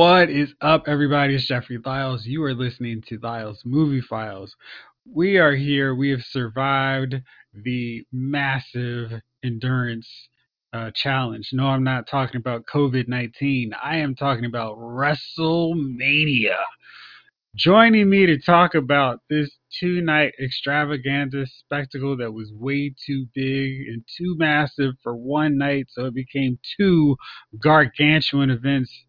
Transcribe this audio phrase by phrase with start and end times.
[0.00, 1.34] What is up, everybody?
[1.34, 2.24] It's Jeffrey Lyles.
[2.24, 4.56] You are listening to Lyles Movie Files.
[5.04, 5.94] We are here.
[5.94, 7.16] We have survived
[7.52, 10.08] the massive endurance
[10.72, 11.50] uh, challenge.
[11.52, 13.74] No, I'm not talking about COVID 19.
[13.74, 16.56] I am talking about WrestleMania.
[17.54, 23.86] Joining me to talk about this two night extravaganza spectacle that was way too big
[23.86, 27.18] and too massive for one night, so it became two
[27.62, 29.04] gargantuan events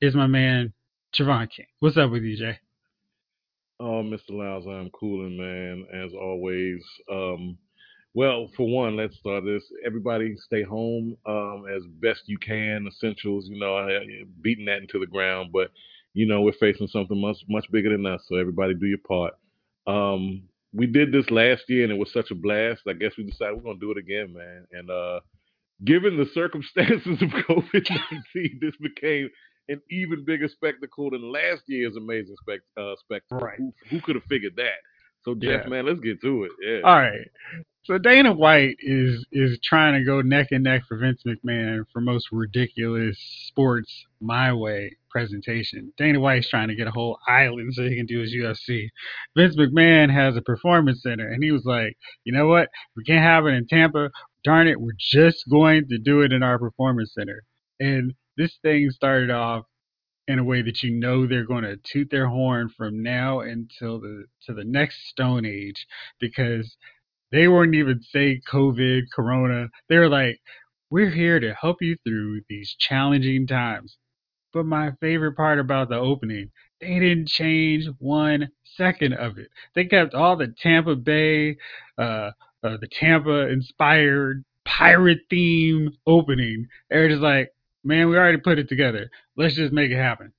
[0.00, 0.72] is my man
[1.18, 1.66] Jovon King.
[1.80, 2.58] What's up with you, Jay?
[3.80, 4.30] Oh, Mr.
[4.30, 6.82] Lyles, I'm cooling, man, as always.
[7.10, 7.56] Um,
[8.14, 9.62] well, for one, let's start this.
[9.86, 12.88] Everybody stay home um, as best you can.
[12.88, 13.86] Essentials, you know,
[14.40, 15.70] beating that into the ground, but
[16.14, 18.22] you know we're facing something much much bigger than us.
[18.26, 19.34] So everybody, do your part.
[19.86, 22.82] Um, we did this last year, and it was such a blast.
[22.88, 24.66] I guess we decided we're gonna do it again, man.
[24.72, 25.20] And uh,
[25.84, 29.30] given the circumstances of COVID nineteen, this became
[29.68, 33.38] an even bigger spectacle than last year's amazing spect- uh, spectacle.
[33.38, 33.58] Right.
[33.58, 34.78] Who, who could have figured that?
[35.24, 35.68] So Jeff, Yeah.
[35.68, 36.52] man, let's get to it.
[36.62, 36.80] Yeah.
[36.88, 37.28] All right.
[37.84, 42.00] So Dana White is is trying to go neck and neck for Vince McMahon for
[42.00, 45.92] most ridiculous sports my way presentation.
[45.96, 48.88] Dana White's trying to get a whole island so he can do his UFC.
[49.36, 52.68] Vince McMahon has a performance center and he was like, you know what?
[52.94, 54.10] We can't have it in Tampa.
[54.44, 57.42] Darn it, we're just going to do it in our performance center.
[57.80, 59.64] And this thing started off
[60.28, 64.00] in a way that you know they're going to toot their horn from now until
[64.00, 65.86] the to the next stone age
[66.20, 66.76] because
[67.32, 69.68] they weren't even say COVID, Corona.
[69.88, 70.40] They were like,
[70.90, 73.98] we're here to help you through these challenging times.
[74.52, 76.50] But my favorite part about the opening,
[76.80, 79.48] they didn't change one second of it.
[79.74, 81.56] They kept all the Tampa Bay,
[81.98, 82.30] uh,
[82.62, 86.66] uh the Tampa inspired pirate theme opening.
[86.88, 87.50] They're just like,
[87.88, 89.10] man, we already put it together.
[89.36, 90.32] Let's just make it happen.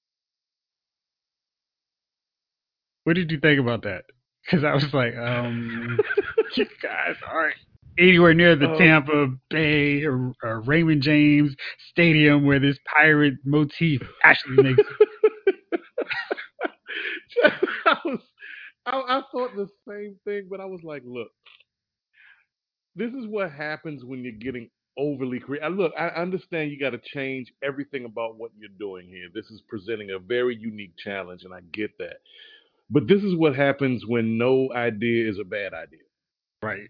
[3.03, 4.03] What did you think about that?
[4.45, 5.99] Because I was like, um,
[6.55, 7.55] you guys aren't
[7.97, 8.77] anywhere near the Oh.
[8.77, 11.55] Tampa Bay or, or Raymond James
[11.89, 14.83] Stadium where this pirate motif actually makes.
[17.43, 18.19] I was,
[18.85, 21.29] I, I thought the same thing, but I was like, look,
[22.95, 25.73] this is what happens when you're getting overly creative.
[25.77, 29.27] Look, I understand you got to change everything about what you're doing here.
[29.33, 32.17] This is presenting a very unique challenge, and I get that.
[32.91, 35.99] But this is what happens when no idea is a bad idea.
[36.61, 36.89] right.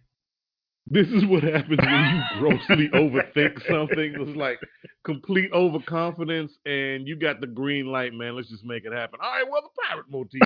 [0.91, 4.15] This is what happens when you grossly overthink something.
[4.17, 4.57] It's like
[5.05, 8.35] complete overconfidence, and you got the green light, man.
[8.35, 9.19] Let's just make it happen.
[9.21, 10.41] All right, well, the pirate motif.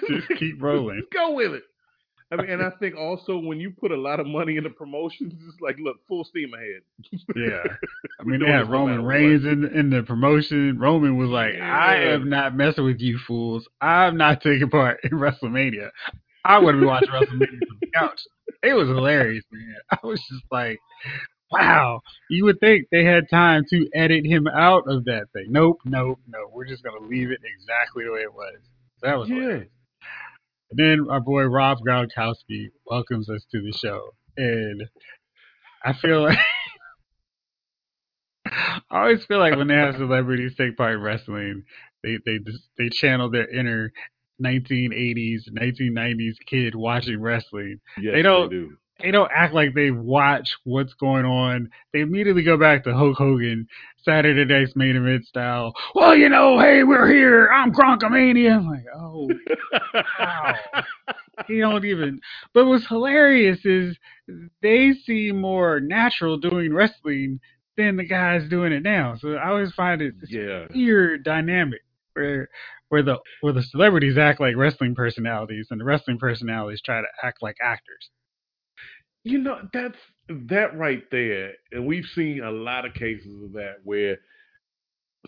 [0.08, 1.02] Just keep rolling.
[1.12, 1.64] Go with it.
[2.32, 5.34] I mean, and I think also when you put a lot of money into promotions,
[5.48, 6.82] it's like, look, full steam ahead.
[7.34, 7.62] Yeah.
[8.20, 9.04] I mean, they had this no Roman.
[9.04, 10.78] Reigns in, in the promotion.
[10.78, 13.66] Roman was like, I am not messing with you fools.
[13.80, 15.90] I'm not taking part in WrestleMania.
[16.44, 18.20] I want to be watching WrestleMania from the couch.
[18.62, 19.74] It was hilarious, man.
[19.90, 20.78] I was just like,
[21.50, 22.00] wow.
[22.28, 25.46] You would think they had time to edit him out of that thing.
[25.48, 26.50] Nope, nope, nope.
[26.52, 28.58] We're just going to leave it exactly the way it was.
[29.02, 29.34] That was Yeah.
[29.36, 29.68] hilarious.
[30.70, 34.14] And then our boy Rob Gronkowski welcomes us to the show.
[34.36, 34.82] And
[35.84, 36.38] I feel like
[38.46, 41.64] I always feel like when they have celebrities take part in wrestling,
[42.02, 43.92] they they just they channel their inner
[44.42, 47.80] 1980s, 1990s kid watching wrestling.
[48.00, 48.76] Yes, They don't- do.
[49.02, 51.70] They don't act like they watch what's going on.
[51.92, 53.66] They immediately go back to Hulk Hogan,
[54.02, 55.72] Saturday Night's main event style.
[55.94, 57.48] Well, you know, hey, we're here.
[57.52, 58.56] I'm Gronkomania.
[58.56, 59.30] I'm like, oh,
[60.18, 60.54] wow.
[61.48, 62.20] he don't even.
[62.54, 63.96] But what's hilarious is
[64.62, 67.40] they seem more natural doing wrestling
[67.76, 69.16] than the guys doing it now.
[69.18, 70.66] So I always find it this Yeah.
[70.74, 71.80] weird dynamic
[72.14, 72.48] where
[72.88, 77.06] where the where the celebrities act like wrestling personalities and the wrestling personalities try to
[77.22, 78.10] act like actors.
[79.24, 81.52] You know, that's that right there.
[81.72, 84.18] And we've seen a lot of cases of that where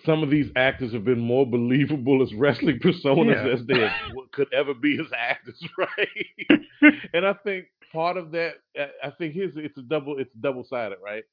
[0.06, 3.52] some of these actors have been more believable as wrestling personas Yeah.
[3.52, 3.88] as they
[4.32, 6.92] could ever be as actors, right?
[7.12, 8.54] and I think part of that,
[9.04, 11.24] I- think his it's a double, it's double sided, right?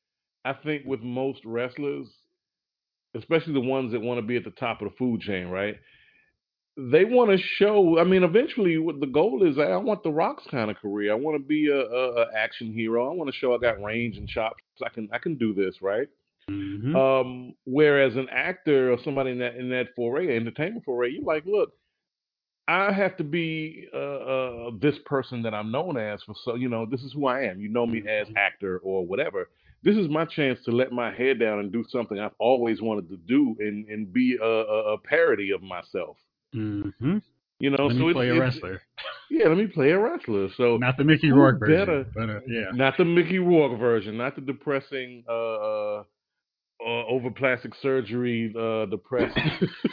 [0.45, 2.07] I think with most wrestlers,
[3.15, 5.77] especially the ones that want to be at the top of the food chain, right?
[6.91, 7.99] They want to show.
[7.99, 11.11] I mean, eventually, what the goal is, I want the Rock's kind of career.
[11.11, 13.11] I want to be a, a, a action hero.
[13.11, 14.63] I want to show I got range and chops.
[14.85, 16.07] I can I can do this, right?
[16.49, 16.95] Mm-hmm.
[16.95, 21.45] Um, whereas an actor or somebody in that in that foray, entertainment foray, you're like,
[21.45, 21.73] look,
[22.69, 26.69] I have to be uh, uh, this person that I'm known as for so you
[26.69, 27.59] know this is who I am.
[27.59, 29.49] You know me as actor or whatever.
[29.83, 33.09] this is my chance to let my head down and do something I've always wanted
[33.09, 36.17] to do and and be a, a, a parody of myself.
[36.55, 37.17] Mm-hmm.
[37.59, 38.81] You know, Let so me it's, play a wrestler,
[39.29, 40.47] Yeah, let me play a wrestler.
[40.55, 42.71] So not the Mickey Rourke version, better- but uh, yeah.
[42.73, 46.03] not the Mickey Rourke version, not the depressing uh, uh,
[46.81, 49.37] uh over plastic surgery uh depressed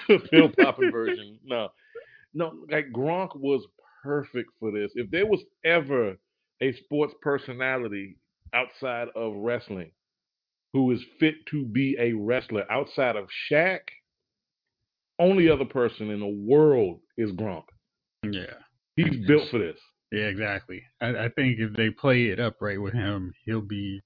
[0.30, 1.38] pill popping version.
[1.44, 1.68] No.
[2.32, 3.66] No, like Gronk was
[4.02, 4.92] perfect for this.
[4.94, 6.16] If there was ever
[6.60, 8.18] a sports personality
[8.54, 9.90] outside of wrestling
[10.72, 13.80] who is fit to be a wrestler outside of Shaq,
[15.18, 17.64] only other person in the world is Gronk.
[18.24, 18.54] Yeah.
[18.96, 19.78] He's built for this.
[20.12, 20.82] Yeah, exactly.
[21.00, 24.00] I, I think if they play it up right with him, he'll be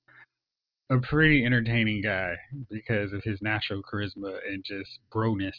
[0.90, 2.34] a pretty entertaining guy
[2.68, 5.52] because of his natural charisma and just broness.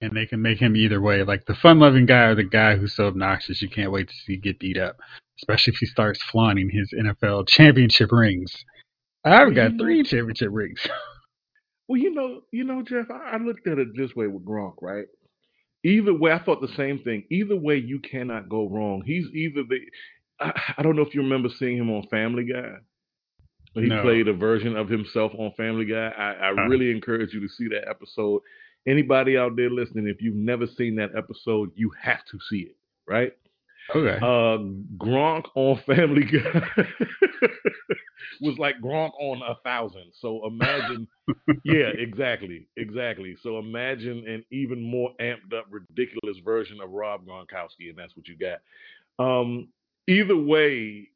[0.00, 2.94] And they can make him either way, like the fun-loving guy or the guy who's
[2.94, 4.96] so obnoxious you can't wait to see get beat up.
[5.38, 8.64] Especially if he starts flaunting his NFL championship rings.
[9.24, 10.16] I've got three mm-hmm.
[10.16, 10.80] championship rings.
[11.90, 14.74] Well, you know, you know, Jeff, I, I looked at it this way with Gronk,
[14.80, 15.06] right?
[15.82, 17.24] Either way, I thought the same thing.
[17.32, 19.02] Either way, you cannot go wrong.
[19.04, 19.80] He's either the.
[20.38, 22.74] I, I don't know if you remember seeing him on Family Guy.
[23.74, 24.02] He No.
[24.02, 26.12] played a version of himself on Family Guy.
[26.16, 26.68] I, I Huh.
[26.68, 28.42] really encourage you to see that episode.
[28.86, 32.76] Anybody out there listening, if you've never seen that episode, you have to see it,
[33.08, 33.32] right?
[33.94, 34.20] Okay.
[34.20, 34.58] Uh,
[34.98, 36.86] Gronk on Family Guy
[38.40, 40.12] was like Gronk on a thousand.
[40.20, 41.06] So imagine,
[41.64, 43.36] yeah, exactly, exactly.
[43.42, 48.28] So imagine an even more amped up, ridiculous version of Rob Gronkowski, and that's what
[48.28, 48.60] you got.
[49.24, 49.68] Um,
[50.08, 51.08] either way,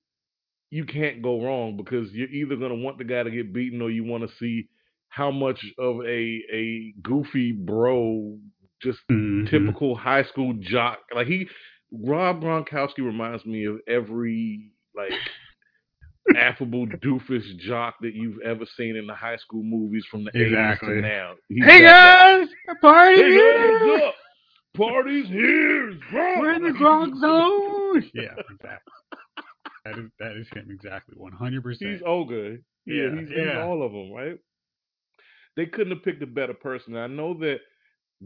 [0.71, 3.81] you can't go wrong because you're either going to want the guy to get beaten
[3.83, 4.69] or you want to see
[5.09, 8.39] how much of a a goofy bro,
[8.83, 9.47] just Mhm.
[9.49, 10.99] typical high school jock.
[11.15, 11.49] Like he,
[12.03, 15.13] Rob Gronkowski reminds me of every like
[16.37, 20.47] affable doofus jock that you've ever seen in the high school movies from the 80s
[20.47, 20.95] Exactly.
[20.95, 21.35] to now.
[21.49, 24.01] He's Hey guys, a party Hey here.
[24.09, 24.15] up?
[24.77, 25.93] Party's here.
[26.11, 26.41] Gronk.
[26.41, 28.11] We're in the Gronk zone.
[28.15, 28.93] yeah, exactly.
[29.85, 31.93] That is that is him exactly, one hundred percent.
[31.93, 32.57] He's ogre.
[32.87, 34.39] Yeah, Yeah, he's, he's all of them, right?
[35.57, 36.97] They couldn't have picked a better person.
[36.97, 37.59] I know that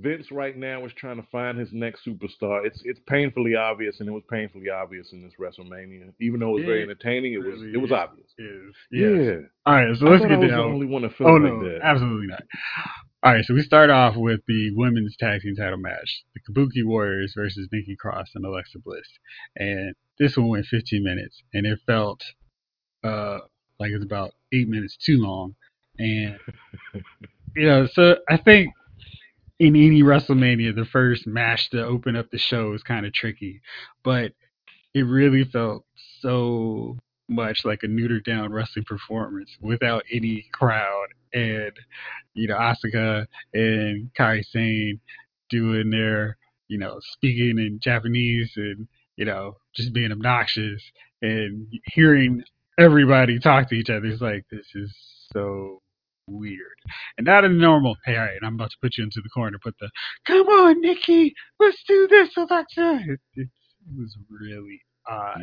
[0.00, 2.64] Vince right now is trying to find his next superstar.
[2.64, 6.12] It's it's painfully obvious, and it was painfully obvious in this WrestleMania.
[6.20, 8.28] Even though it was very entertaining, it was it was obvious.
[8.38, 9.36] Is Yeah.
[9.66, 10.60] All right, so let's get I was the down.
[10.60, 11.80] only one that felt Oh like no, that.
[11.82, 12.42] absolutely not.
[13.24, 16.84] All right, so we start off with the women's tag team title match: the Kabuki
[16.86, 19.08] Warriors versus Nikki Cross and Alexa Bliss,
[19.56, 22.22] and this one went 15 minutes, and it felt
[23.02, 23.38] uh,
[23.80, 25.54] like it was about eight minutes too long,
[25.98, 26.38] and
[27.56, 28.72] you know, so I think
[29.58, 33.60] in any WrestleMania, the first match to open up the show is kind of tricky,
[34.04, 34.32] but
[34.94, 35.84] it really felt
[36.20, 36.96] so
[37.28, 41.72] much like a neutered down wrestling performance without any crowd and
[42.32, 44.98] you know Asuka and Kairi Sane
[45.50, 46.38] doing their
[46.68, 50.82] you know speaking in Japanese and you know just being obnoxious
[51.20, 52.42] and hearing
[52.78, 54.06] everybody talk to each other.
[54.06, 54.90] Is like this is
[55.34, 55.82] so
[56.28, 56.76] weird
[57.16, 59.58] and not a normal hey all right I'm about to put you into the corner
[59.62, 59.90] put the
[60.26, 65.40] come on Nikki let's do this Alexa it, it, it was really odd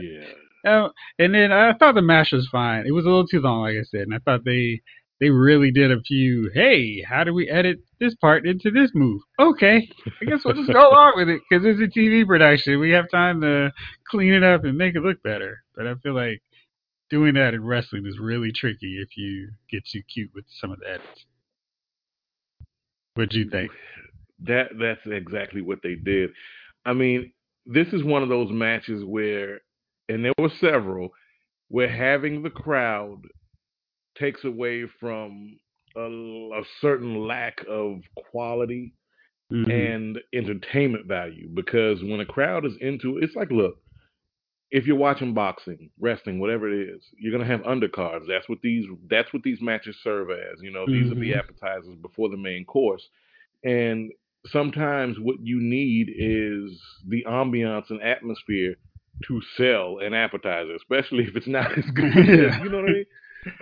[0.64, 0.88] Yeah.
[1.20, 2.86] And then I thought the match was fine.
[2.88, 4.82] It was a little too long, like I said, and I thought they
[5.20, 6.52] they really did a few.
[6.54, 9.22] Hey, how do we edit this part into this move?
[9.40, 9.90] Okay,
[10.22, 12.80] I guess we'll just go along with it because it's a TV production.
[12.80, 13.72] We have time to
[14.10, 15.64] clean it up and make it look better.
[15.76, 16.42] But I feel like
[17.10, 20.80] doing that in wrestling is really tricky if you get too cute with some of
[20.80, 21.26] the edits.
[23.16, 23.72] What do you think?
[24.46, 26.32] That that's exactly what they did.
[26.86, 27.32] I mean,
[27.66, 29.62] this is one of those matches where,
[30.10, 31.10] and there were several,
[31.70, 33.22] where having the crowd
[34.18, 35.58] takes away from
[35.96, 38.94] a, a certain lack of quality
[39.52, 39.70] Mhm.
[39.70, 41.48] and entertainment value.
[41.54, 43.80] Because when a crowd is into it, it's like, look,
[44.72, 48.28] if you're watching boxing, wrestling, whatever it is, you're gonna have undercards.
[48.28, 50.62] That's what these that's what these matches serve as.
[50.62, 51.40] You know, these are the Mhm.
[51.40, 53.08] appetizers before the main course.
[53.64, 54.12] And
[54.48, 58.76] sometimes what you need is the ambiance and atmosphere
[59.28, 62.16] to sell an appetizer, especially if it's not as good.
[62.18, 63.06] As, you know what I mean?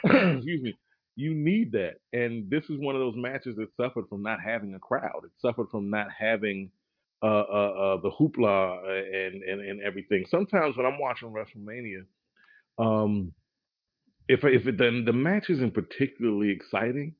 [0.38, 0.76] Excuse me.
[1.16, 1.98] You need that.
[2.12, 5.22] And this is one of those matches that suffered from not having a crowd.
[5.26, 6.72] It suffered from not having
[7.24, 10.26] uh, uh, uh, the hoopla and, and, and everything.
[10.30, 12.04] Sometimes when I'm watching WrestleMania,
[12.78, 13.32] um,
[14.28, 17.16] if if it, the, the match isn't particularly exciting,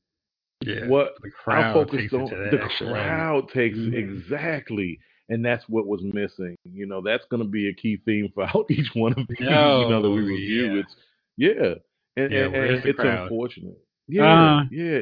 [0.62, 3.94] yeah, what the I crowd focused takes it on the crowd takes Mhm.
[3.94, 4.98] exactly,
[5.30, 6.56] and that's what was missing.
[6.70, 9.38] You know, that's going to be a key theme for each one of these.
[9.40, 10.74] you know, that we review.
[10.74, 10.80] yeah.
[10.80, 10.96] It's
[11.36, 11.74] yeah,
[12.22, 13.22] and, Yeah, and, and it's crowd?
[13.22, 13.78] unfortunate.
[14.06, 15.00] Yeah, Uh, yeah.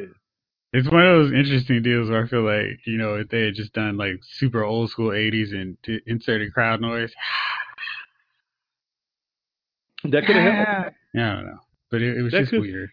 [0.74, 3.54] It's one of those interesting deals where I feel like, you know, if they had
[3.54, 7.12] just done like super old school 80s and d- inserted crowd noise,
[10.04, 10.96] That could have helped.
[11.14, 11.58] yeah, I don't know.
[11.90, 12.90] But it, it was That just could- weird.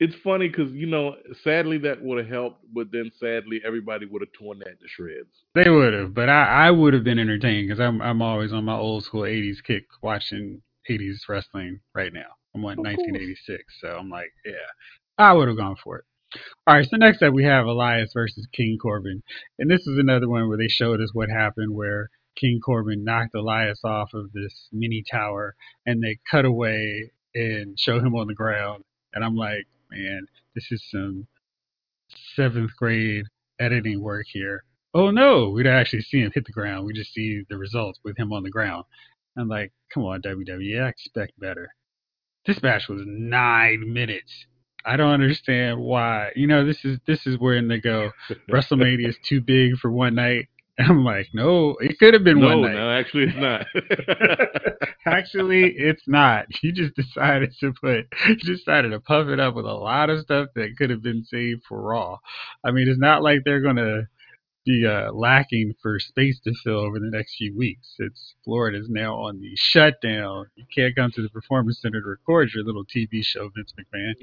[0.00, 4.22] It's funny because you know, sadly that would have helped, but then sadly everybody would
[4.22, 5.26] have torn that to shreds.
[5.56, 8.64] They would have, but I, I would have been entertained because I'm I'm always on
[8.64, 12.28] my old school 80s kick watching 80s wrestling right now.
[12.54, 12.96] I'm like Of course.
[12.98, 14.52] 1986, so I'm like, yeah,
[15.18, 16.04] I would have gone for it.
[16.66, 19.22] All right, so next up we have Elias versus King Corbin,
[19.58, 23.34] and this is another one where they showed us what happened where King Corbin knocked
[23.34, 25.54] Elias off of this mini tower,
[25.86, 30.70] and they cut away and show him on the ground, and I'm like, man, this
[30.70, 31.26] is some
[32.36, 33.24] seventh grade
[33.58, 34.64] editing work here.
[34.92, 36.84] Oh no, we don't actually see him hit the ground.
[36.84, 38.84] We just see the results with him on the ground.
[39.36, 41.70] I'm like, come on, WWE, I expect better.
[42.44, 44.46] This match was nine minutes.
[44.84, 46.30] I don't understand why.
[46.36, 48.10] You know, this is this is where they go.
[48.50, 50.48] WrestleMania is too big for one night.
[50.78, 52.74] I'm like, no, it could have been no, one night.
[52.74, 53.66] no, actually it's not.
[55.06, 56.46] Actually, it's not.
[56.62, 60.20] You just decided to put, you decided to puff it up with a lot of
[60.20, 62.18] stuff that could have been saved for Raw.
[62.64, 64.08] I mean, it's not like they're gonna
[64.68, 67.94] be uh, lacking for space to fill over the next few weeks.
[67.98, 70.46] It's Florida is now on the shutdown.
[70.56, 74.14] You can't come to the Performance Center to record your little TV show, Vince McMahon.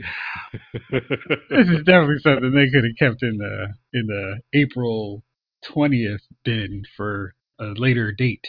[1.49, 5.23] This is definitely something they could have kept in the in the April
[5.63, 8.45] twentieth bin for a later date.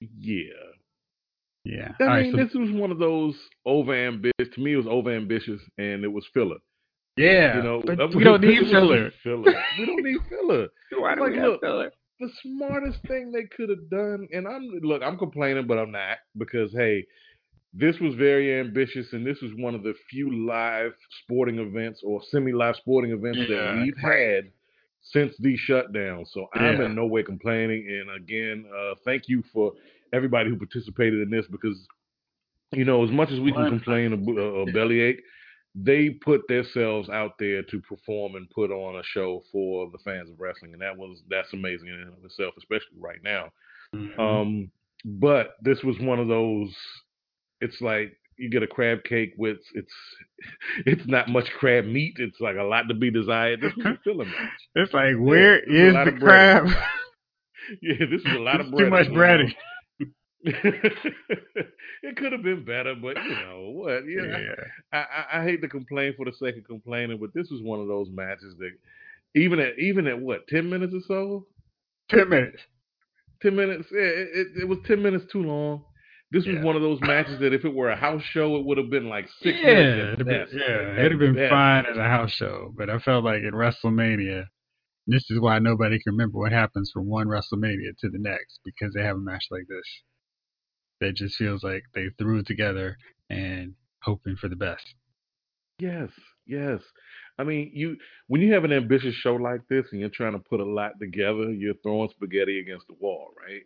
[0.00, 0.44] yeah.
[1.64, 1.92] Yeah.
[2.00, 3.34] I All right, mean, so- this was one of those
[3.64, 4.32] over ambitious.
[4.54, 6.56] To me, it was over ambitious, and it was filler.
[7.16, 9.10] Yeah, You know, but uh, we don't need filler.
[9.22, 9.52] Filler.
[9.78, 10.68] We don't need filler.
[10.98, 11.90] Why do Like, we have look, filler?
[12.20, 16.18] the smartest thing they could have done, and I'm look, I'm complaining, but I'm not
[16.38, 17.04] because hey,
[17.74, 20.92] this was very ambitious, and this was one of the few live
[21.24, 24.50] sporting events or semi-live sporting events Yeah, that we've had
[25.02, 26.24] since the shutdown.
[26.32, 27.86] So I'm in no way complaining.
[27.88, 29.72] And again, uh, thank you for
[30.12, 31.76] everybody who participated in this because
[32.72, 35.20] you know, as much as we can complain of a, a bellyache,
[35.74, 40.28] they put themselves out there to perform and put on a show for the fans
[40.30, 43.50] of wrestling, and that was that's amazing in and of itself, especially right now.
[43.94, 44.18] Mhm.
[44.18, 44.70] Um,
[45.04, 46.74] but this was one of those.
[47.60, 49.92] It's like you get a crab cake with it's
[50.86, 52.16] it's not much crab meat.
[52.18, 53.60] It's like a lot to be desired.
[53.60, 54.50] This was a filler match.
[54.74, 56.66] it's like, where a is the crab?
[57.80, 58.84] Yeah, this is a lot of bread.
[58.84, 59.54] too much breading.
[62.02, 64.02] it could have been better, but you know what?
[64.08, 64.54] Yeah, Yeah.
[64.92, 67.80] I, I, I hate to complain for the sake of complaining, but this was one
[67.80, 68.72] of those matches that
[69.34, 71.46] even at even at what ten minutes or so,
[72.10, 72.62] Ten minutes.
[73.42, 73.88] ten minutes.
[73.92, 75.84] Yeah, it, it, it was ten minutes too long.
[76.30, 76.62] This was Yeah.
[76.62, 79.08] one of those matches that if it were a house show, it would have been
[79.08, 80.04] like six yeah, minutes.
[80.12, 81.48] it'd At have been, yeah, it'd have been best.
[81.48, 84.46] fine as a house show, but I felt like in WrestleMania,
[85.06, 88.94] this is why nobody can remember what happens from one WrestleMania to the next because
[88.94, 89.84] they have a match like this
[91.02, 92.96] that just feels like they threw it together
[93.28, 94.94] and hoping for the best.
[95.78, 96.08] Yes,
[96.46, 96.80] yes.
[97.38, 97.96] I mean, you
[98.28, 100.92] when you have an ambitious show like this and you're trying to put a lot
[101.00, 103.62] together, you're throwing spaghetti against the wall, right?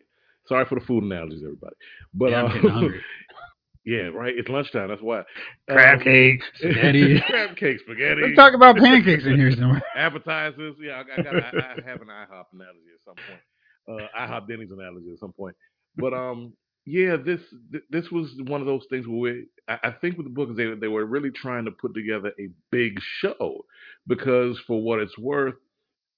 [0.49, 1.75] Sorry for the food analogies, everybody.
[2.14, 3.00] But yeah, hungry.
[3.85, 4.33] yeah, right.
[4.37, 4.88] It's lunchtime.
[4.88, 5.25] That's why.
[5.69, 7.21] Crab Um, cake, spaghetti.
[7.26, 8.23] crab cake, spaghetti.
[8.23, 9.83] Let's talk about pancakes in here somewhere.
[9.97, 10.76] appetizers.
[10.81, 11.35] Yeah, I, I got.
[11.35, 13.40] I, I have an IHOP analogy at some point.
[13.88, 15.57] Uh, IHOP Denny's analogy at some point.
[15.97, 16.52] But um,
[16.87, 17.40] yeah, this
[17.73, 20.57] th- this was one of those things where we, I, I think with the book
[20.57, 23.64] they they were really trying to put together a big show
[24.07, 25.55] because for what it's worth.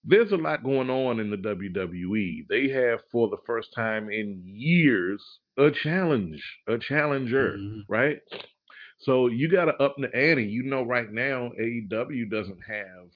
[0.05, 2.47] There's a lot going on in the WWE.
[2.49, 5.21] They have, for the first time in years,
[5.59, 7.83] a challenge, a challenger, Mhm.
[7.89, 8.21] right?
[9.01, 10.45] So you got to up the ante.
[10.45, 13.09] You know, right now AEW doesn't have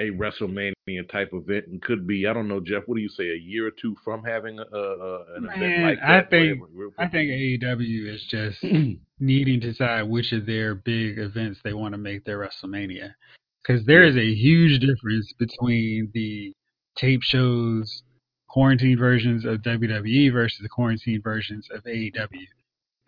[0.00, 2.84] a WrestleMania type event, and could be I don't know, Jeff.
[2.86, 3.30] What do you say?
[3.30, 6.88] A year or two from having a, a an event Man, like I think- where-
[6.98, 8.62] I think AEW is just
[9.20, 13.14] needing to decide which of their big events they want to make their WrestleMania.
[13.62, 16.54] Because there is a huge difference between the
[16.96, 18.02] tape shows,
[18.48, 22.46] quarantine versions of WWE versus the quarantine versions of AEW.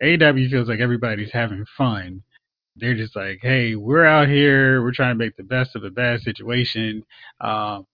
[0.03, 2.21] AEW feels like everybody's having fun.
[2.81, 5.91] They're just like, hey, we're out here, we're trying to make the best of a
[5.91, 7.03] bad situation.
[7.39, 7.85] Um,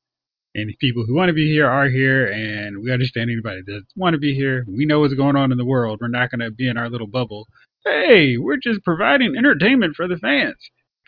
[0.55, 4.13] and people who want to be here are here, and we understand anybody that want
[4.13, 4.65] to be here.
[4.67, 5.99] We know what's going on in the world.
[6.01, 7.47] We're not going to be in our little bubble.
[7.83, 10.55] Hey, we're just providing entertainment for the fans.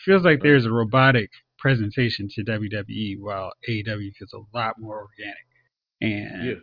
[0.06, 5.38] Feels like there's a robotic presentation to WWE, while AEW feels a lot more organic.
[6.02, 6.54] And yeah,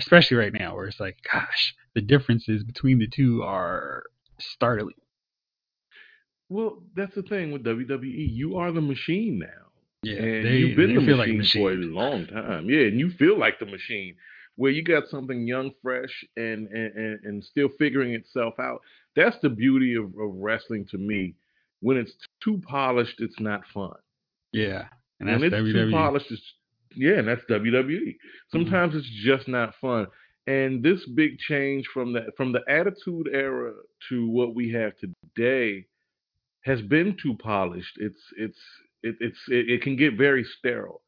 [0.00, 4.04] especially right now, where it's like, gosh, the differences between the two are
[4.40, 4.96] startling.
[6.54, 8.28] Well, that's the thing with WWE.
[8.30, 9.64] You are the machine now.
[10.04, 11.62] Yeah, and they, you've been the feel like machine, machine.
[11.62, 12.70] for a long time.
[12.70, 14.14] Yeah, and you feel like the machine,
[14.54, 18.82] where you got something young, fresh, and and, and, still figuring itself out.
[19.16, 21.34] That's the beauty of, of wrestling to me.
[21.80, 22.12] When it's
[22.44, 23.96] too polished, it's not fun.
[24.52, 24.84] Yeah,
[25.18, 25.72] and that's when it's WWE.
[25.72, 26.42] too polished, it's
[26.94, 27.82] yeah, and that's WWE.
[27.82, 28.10] Mm-hmm.
[28.52, 30.06] Sometimes it's just not fun.
[30.46, 33.72] And this big change from that from the Attitude Era
[34.08, 35.86] to what we have today
[36.64, 37.96] has been too polished.
[37.98, 38.58] It's it's
[39.02, 41.02] it, it's it, it can get very sterile.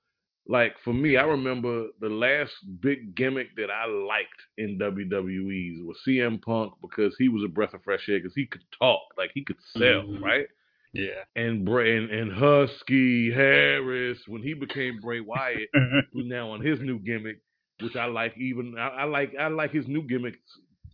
[0.49, 5.99] Like for me, I remember the last big gimmick that I liked in WWE's was
[6.07, 9.31] CM Punk because he was a breath of fresh air because he could talk, like
[9.35, 10.21] he could sell, Mhm.
[10.23, 10.47] right?
[10.93, 11.25] Yeah.
[11.35, 15.69] And Bray and, and Husky Harris when he became Bray Wyatt,
[16.13, 17.41] who's now on his new gimmick,
[17.81, 18.37] which I like.
[18.39, 20.39] Even I, I like I like his new gimmicks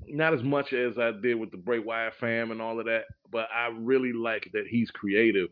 [0.08, 3.04] not as much as I did with the Bray Wyatt fam and all of that,
[3.30, 5.48] but I really like that he's creative.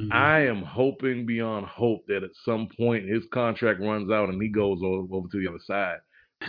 [0.00, 0.12] Mhm.
[0.12, 4.48] I am hoping beyond hope that at some point his contract runs out and he
[4.48, 5.98] goes over, to the other side.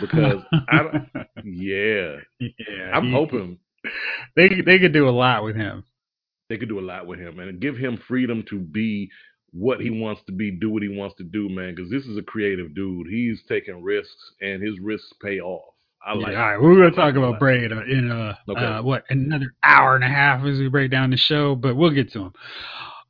[0.01, 1.05] Because I
[1.45, 3.57] yeah, yeah, I'm he- hoping
[4.35, 5.85] they they could do a lot with him.
[6.49, 9.09] they could do a lot with him and give him freedom to be
[9.53, 11.73] what he wants to be, do what he wants to do, man.
[11.73, 13.07] Because this is a creative dude.
[13.07, 15.73] He's taking risks and his risks pay off.
[16.07, 16.31] I like.
[16.31, 17.39] yeah, all right, we're gonna talk like it a about lot.
[17.39, 18.63] Bray in, a, in a, Okay.
[18.65, 21.91] uh, what another hour and a half as we break down the show, but we'll
[21.91, 22.33] get to him.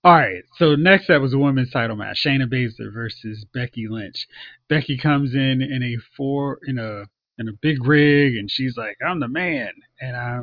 [0.04, 4.28] All right, so next up was a women's title match: Shayna Baszler versus Becky Lynch.
[4.70, 7.04] Becky comes in in a four in a
[7.40, 10.40] in a big rig, and she's like, "I'm the man," and I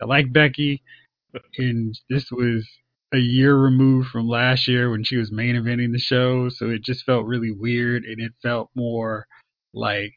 [0.00, 0.82] I like Becky,
[1.58, 2.68] and this was
[3.12, 6.82] a year removed from last year when she was main eventing the show, so it
[6.82, 9.26] just felt really weird, and it felt more
[9.72, 10.12] like,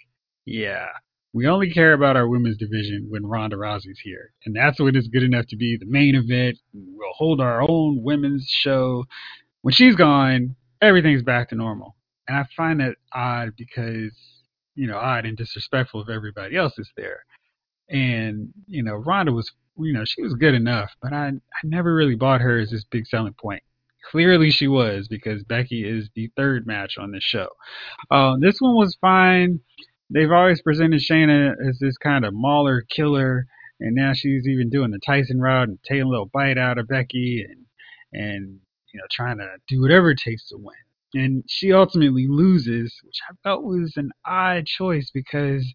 [0.45, 0.87] yeah,
[1.33, 5.07] we only care about our women's division when Ronda Rousey's here, and that's when it's
[5.07, 6.57] good enough to be the main event.
[6.73, 9.05] We'll hold our own women's show.
[9.61, 11.95] When she's gone, everything's back to normal,
[12.27, 14.11] and I find that odd because
[14.75, 17.23] you know odd and disrespectful if everybody else is there.
[17.89, 21.95] And you know, Ronda was, you know, she was good enough, but I, I never
[21.95, 23.63] really bought her as this big selling point.
[24.09, 27.47] Clearly, she was because Becky is the third match on this show.
[28.09, 29.61] Uh, this one was fine.
[30.13, 33.45] They've always presented Shayna as this kind of mauler killer,
[33.79, 36.87] and now she's even doing the Tyson route and taking a little bite out of
[36.87, 37.65] Becky and
[38.13, 38.59] and
[38.93, 40.75] you know trying to do whatever it takes to win.
[41.13, 45.73] And she ultimately loses, which I felt was an odd choice because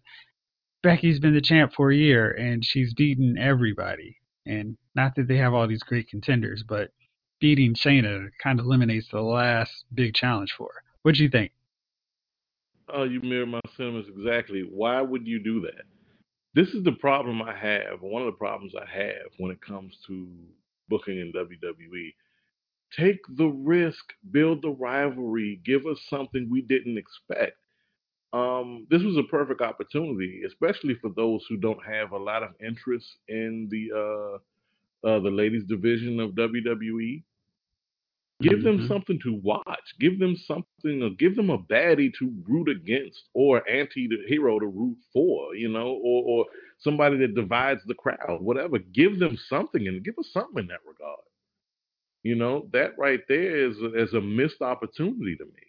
[0.83, 4.17] Becky's been the champ for a year and she's beaten everybody.
[4.45, 6.91] And not that they have all these great contenders, but
[7.39, 10.83] beating Shayna kind of eliminates the last big challenge for her.
[11.01, 11.51] What do you think?
[12.89, 14.61] Oh, you mirror my sentiments exactly.
[14.61, 15.85] Why would you do that?
[16.55, 18.01] This is the problem I have.
[18.01, 20.29] One of the problems I have when it comes to
[20.89, 22.15] booking in WWE.
[22.97, 27.57] Take the risk, build the rivalry, give us something we didn't expect.
[28.33, 32.51] Um, this was a perfect opportunity, especially for those who don't have a lot of
[32.65, 34.35] interest in the uh,
[35.07, 37.23] uh, the ladies division of WWE.
[38.41, 38.87] Give them Mhm.
[38.87, 39.95] something to watch.
[39.99, 41.01] Give them something.
[41.03, 45.55] Or give them a baddie to root against, or anti-hero to root for.
[45.55, 46.45] You know, or or
[46.77, 48.41] somebody that divides the crowd.
[48.41, 48.77] Whatever.
[48.79, 51.19] Give them something, and give us something in that regard.
[52.23, 55.61] You know, that right there is is a missed opportunity to me.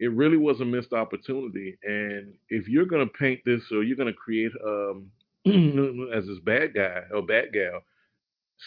[0.00, 1.76] It really was a missed opportunity.
[1.84, 5.10] And if you're gonna paint this, or you're gonna create um
[6.14, 7.82] as this bad guy or bad gal,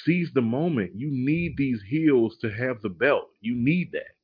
[0.04, 0.92] seize the moment.
[0.96, 3.30] You need these heels to have the belt.
[3.42, 4.16] You need that.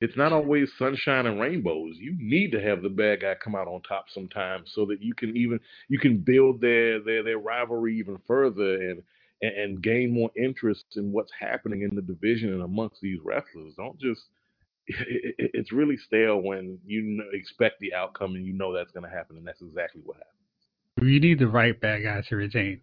[0.00, 1.96] It's not always sunshine and rainbows.
[1.98, 5.14] You need to have the bad guy come out on top sometimes so that you
[5.14, 9.02] can even you can build their their, their rivalry even further and,
[9.42, 13.74] and gain more interest in what's happening in the division and amongst these wrestlers.
[13.76, 14.22] Don't just
[14.86, 19.04] it, it, it's really stale when you expect the outcome and you know that's going
[19.04, 21.12] to happen, and that's exactly what happens.
[21.12, 22.80] You need the right bad guy to retain,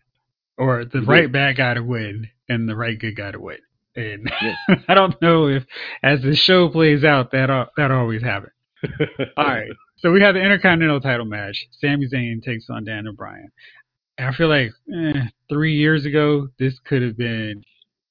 [0.57, 3.57] or the right bad guy to win, and the right good guy to win.
[3.95, 4.55] And Yeah.
[4.87, 5.65] I don't know if,
[6.03, 8.53] as the show plays out, that that always happens.
[9.37, 11.67] All right, so we have the Intercontinental Title match.
[11.71, 13.49] Sami Zayn takes on Daniel Bryan.
[14.19, 17.63] I feel like eh, three years ago, this could have been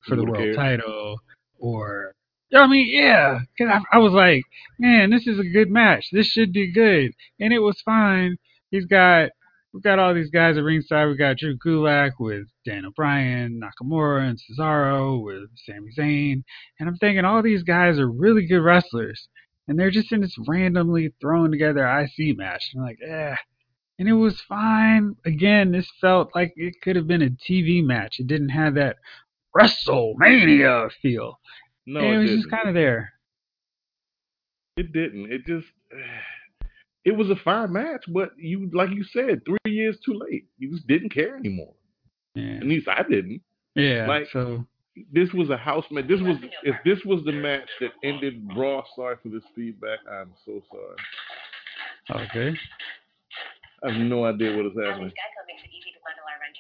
[0.07, 0.57] for the world cared?
[0.57, 1.21] title,
[1.59, 2.15] or
[2.55, 4.43] I mean, yeah, 'cause I, I was like,
[4.79, 6.09] man, this is a good match.
[6.13, 8.37] This should be good, and it was fine.
[8.71, 9.31] He's got
[9.77, 11.07] we've got all these guys at ringside.
[11.07, 16.43] We've got Drew Gulak with Daniel Bryan, Nakamura, and Cesaro with Sami Zayn,
[16.81, 19.29] and I'm thinking all these guys are really good wrestlers,
[19.69, 22.71] and they're just in this randomly thrown together IC match.
[22.75, 23.37] I'm like, eh.
[23.99, 25.17] And it was fine.
[25.27, 28.17] Again, this felt like it could have been a TV match.
[28.19, 28.97] It didn't have that
[29.55, 31.39] WrestleMania feel.
[31.85, 33.13] No, and it it, was just kind of there.
[34.79, 35.31] It didn't.
[35.31, 35.67] It just.
[37.07, 40.47] It was a fine match, but you, like you said, three years too late.
[40.59, 41.73] You just didn't care anymore.
[42.35, 42.57] Yeah.
[42.57, 43.41] At least I didn't.
[43.77, 44.07] Yeah.
[44.09, 44.67] Like- so
[45.13, 46.09] This was a house match.
[46.09, 48.83] This was if this was the match that ended Raw.
[48.97, 50.01] Sorry for this feedback.
[50.11, 52.25] I'm so sorry.
[52.25, 52.59] okay.
[53.85, 55.13] I have no idea what is happening.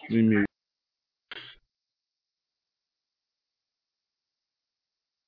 [0.08, 0.46] Let me mute.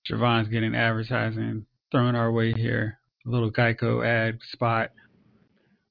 [0.07, 2.99] Jovon's getting advertising thrown our way here.
[3.27, 4.91] A little Geico ad spot.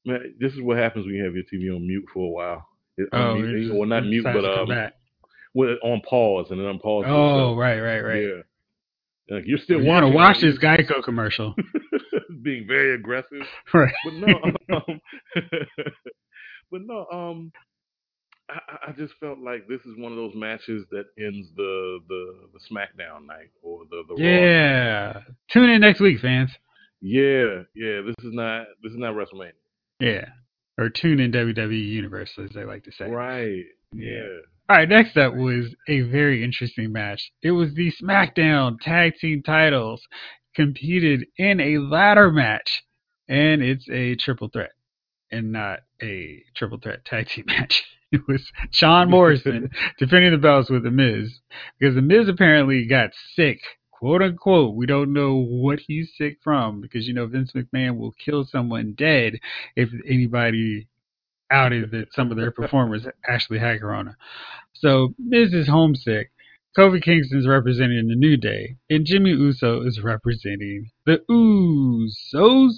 [0.07, 2.67] Man, this is what happens when you have your TV on mute for a while.
[2.97, 4.69] It, Oh, it well, not mute, but um,
[5.53, 7.03] well, on pause and then unpause.
[7.07, 7.57] Oh, itself.
[7.57, 8.23] right, right, right.
[8.23, 9.35] Yeah.
[9.35, 11.53] Like, you're still You want to watch this Geico commercial,
[12.41, 13.41] being very aggressive.
[13.73, 13.93] right?
[14.05, 15.01] But no, um,
[16.71, 17.51] but no, um,
[18.49, 22.33] I, I- just felt like this is one of those matches that ends the the,
[22.53, 24.21] the SmackDown night or the the.
[24.23, 25.19] Yeah.
[25.51, 26.51] Tune in next week, fans.
[27.01, 28.01] Yeah, yeah.
[28.01, 29.51] This is not this is not WrestleMania.
[29.99, 30.25] Yeah.
[30.77, 33.09] Or tune in WWE Universe, as they like to say.
[33.09, 33.65] Right.
[33.93, 34.11] Yeah.
[34.11, 34.37] Yeah.
[34.69, 37.31] All right, next up was a very interesting match.
[37.41, 40.01] It was the SmackDown Tag Team titles
[40.55, 42.83] competed in a ladder match,
[43.29, 44.71] and it's a triple threat
[45.31, 47.83] and not a triple threat tag team match.
[48.11, 51.39] It was John Morrison defending the belts with The Miz
[51.79, 53.59] because The Miz apparently got sick,
[53.97, 54.75] quote unquote.
[54.75, 58.93] We don't know what he's sick from because you know Vince McMahon will kill someone
[58.97, 59.39] dead
[59.75, 60.87] if anybody
[61.49, 64.15] outed that some of their performers actually had corona.
[64.73, 66.31] So Miz is homesick.
[66.77, 72.73] Kofi Kingston's representing the New Day, and Jimmy Uso is representing the Usos.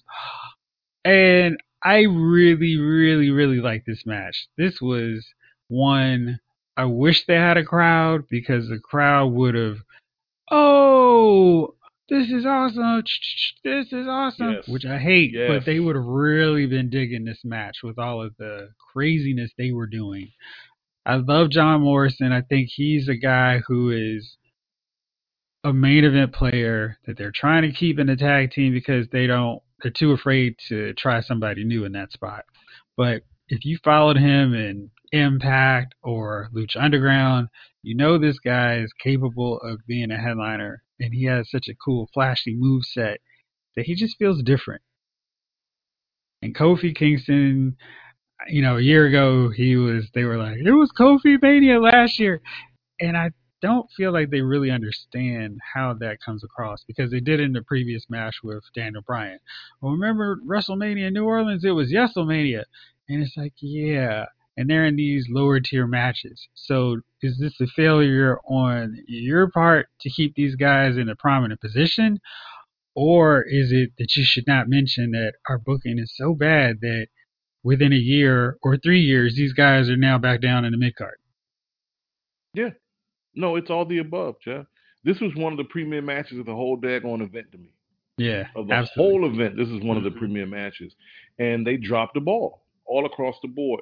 [1.03, 4.47] And I really, really, really like this match.
[4.57, 5.27] This was
[5.67, 6.39] one
[6.79, 9.79] I wish they had a crowd because the crowd would have,
[10.51, 11.75] oh,
[12.09, 13.03] this is awesome,
[13.63, 14.67] this is awesome, Yes.
[14.67, 15.47] which I hate, Yes.
[15.49, 19.71] but they would have really been digging this match with all of the craziness they
[19.71, 20.31] were doing.
[21.05, 22.31] I love John Morrison.
[22.31, 24.37] I think he's a guy who is
[25.63, 29.27] a main event player that they're trying to keep in the tag team because they
[29.27, 32.43] don't they're too afraid to try somebody new in that spot.
[32.97, 37.47] But if you followed him in Impact or Lucha Underground,
[37.81, 41.75] you know this guy is capable of being a headliner and he has such a
[41.83, 43.19] cool flashy move set
[43.75, 44.81] that he just feels different.
[46.41, 47.75] And Kofi Kingston,
[48.47, 52.19] you know, a year ago he was they were like, It was Kofi Mania last
[52.19, 52.41] year
[52.99, 53.31] and I
[53.61, 57.61] don't feel like they really understand how that comes across because they did in the
[57.63, 59.39] previous match with Daniel Bryan.
[59.81, 61.65] Well, remember WrestleMania in New Orleans?
[61.65, 62.63] It was Yeselmania.
[63.09, 64.25] And it's like, yeah.
[64.55, 66.47] And they're in these lower tier matches.
[66.53, 71.59] So is this a failure on your part to keep these guys in a prominent
[71.61, 72.19] position?
[72.95, 77.07] Or is it that you should not mention that our booking is so bad that
[77.63, 80.95] within a year or three years, these guys are now back down in the mid
[80.95, 81.17] card?
[82.53, 82.71] Yeah.
[83.35, 84.65] No, it's all the above, Jeff.
[85.03, 87.69] This was one of the premier matches of the whole daggone event to me.
[88.17, 88.47] Yeah.
[88.55, 89.19] Of the absolutely.
[89.19, 90.17] whole event, this is one of the Mhm.
[90.17, 90.93] premier matches.
[91.37, 93.81] And they dropped the ball all across the board.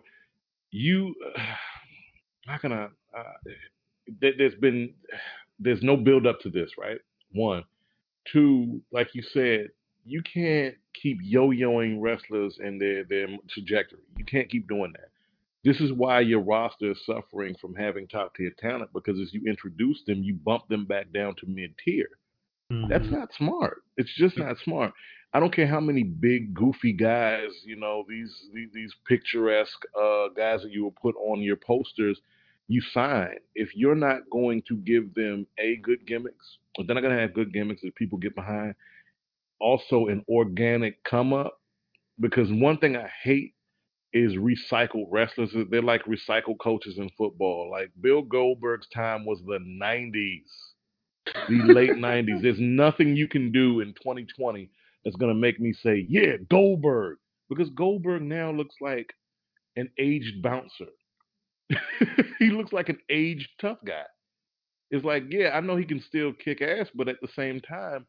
[0.71, 1.15] You,
[2.45, 2.85] how can I,
[3.17, 3.23] uh,
[4.21, 4.93] there- there's been,
[5.59, 6.99] there's no build up to this, right?
[7.33, 7.63] One.
[8.31, 9.69] Two, like you said,
[10.05, 13.99] you can't keep yo-yoing wrestlers and their, their trajectory.
[14.17, 15.09] You can't keep doing that.
[15.63, 19.41] This is why your roster is suffering from having top tier talent because as you
[19.47, 22.07] introduce them, you bump them back down to mid tier.
[22.89, 23.11] That's Mhm.
[23.11, 23.81] not smart.
[23.97, 24.93] It's just not smart.
[25.33, 30.29] I don't care how many big goofy guys, you know, these these, these picturesque uh,
[30.35, 32.19] guys that you will put on your posters,
[32.67, 33.35] you sign.
[33.53, 37.21] If you're not going to give them a good gimmicks, if they're not going to
[37.21, 38.75] have good gimmicks that people get behind,
[39.59, 41.59] also an organic come up.
[42.19, 43.53] Because one thing I hate
[44.13, 45.53] is recycled wrestlers.
[45.69, 47.69] They're like recycled coaches in football.
[47.69, 50.49] Like Bill Goldberg's time was the 90s,
[51.49, 52.41] the late 90s.
[52.41, 54.69] There's nothing you can do in 2020
[55.07, 57.17] that's going to make me say, yeah, Goldberg.
[57.47, 59.13] Because Goldberg now looks like
[59.77, 60.91] an aged bouncer.
[62.39, 64.03] he looks like an aged tough guy.
[64.91, 68.05] It's like, yeah, I know he can still kick ass, but at the same time,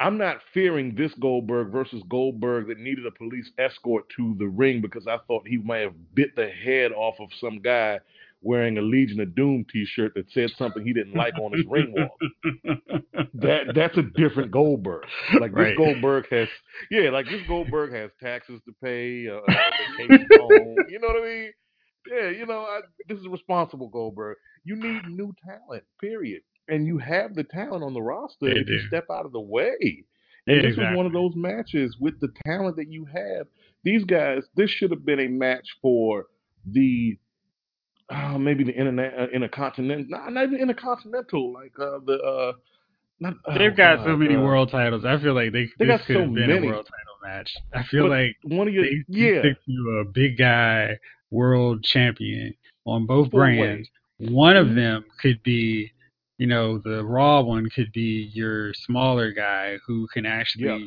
[0.00, 4.80] I'm not fearing this Goldberg versus Goldberg that needed a police escort to the ring
[4.80, 8.00] because I thought he might have bit the head off of some guy
[8.42, 11.94] wearing a Legion of Doom t-shirt that said something he didn't like on his ring
[11.96, 13.02] walk.
[13.34, 15.04] That that's a different Goldberg.
[15.40, 16.48] Like this Goldberg has,
[16.90, 19.40] yeah, like this Goldberg has taxes to pay, uh,
[19.96, 20.76] vacation home.
[20.88, 21.52] You know what I mean?
[22.10, 24.36] yeah, you know, I, this is responsible, Goldberg.
[24.64, 26.42] You need new talent, period.
[26.68, 29.40] And you have the talent on the roster They if you step out of the
[29.40, 30.04] way.
[30.46, 33.46] Yeah, And this was one of those matches with the talent that you have.
[33.84, 36.26] These guys, this should have been a match for
[36.70, 37.18] the
[38.10, 42.52] uh, maybe the internet uh, intercontinental, not, not even intercontinental, like uh, the uh,
[43.20, 45.04] not oh They've got God, so many uh, world titles.
[45.04, 46.66] I feel like they, They this got could so have been many.
[46.66, 47.54] a world title match.
[47.74, 50.98] I feel But like one of your they yeah stick to a big guy
[51.30, 52.54] world champion
[52.86, 53.34] on both way.
[53.34, 53.88] brands.
[54.18, 54.74] One of Mhm.
[54.74, 55.92] them could be,
[56.38, 60.78] you know, the Raw one could be your smaller guy who can actually Yeah.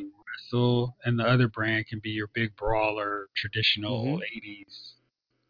[0.52, 4.20] wrestle, and the other brand can be your big brawler, traditional Mhm.
[4.36, 4.94] 80s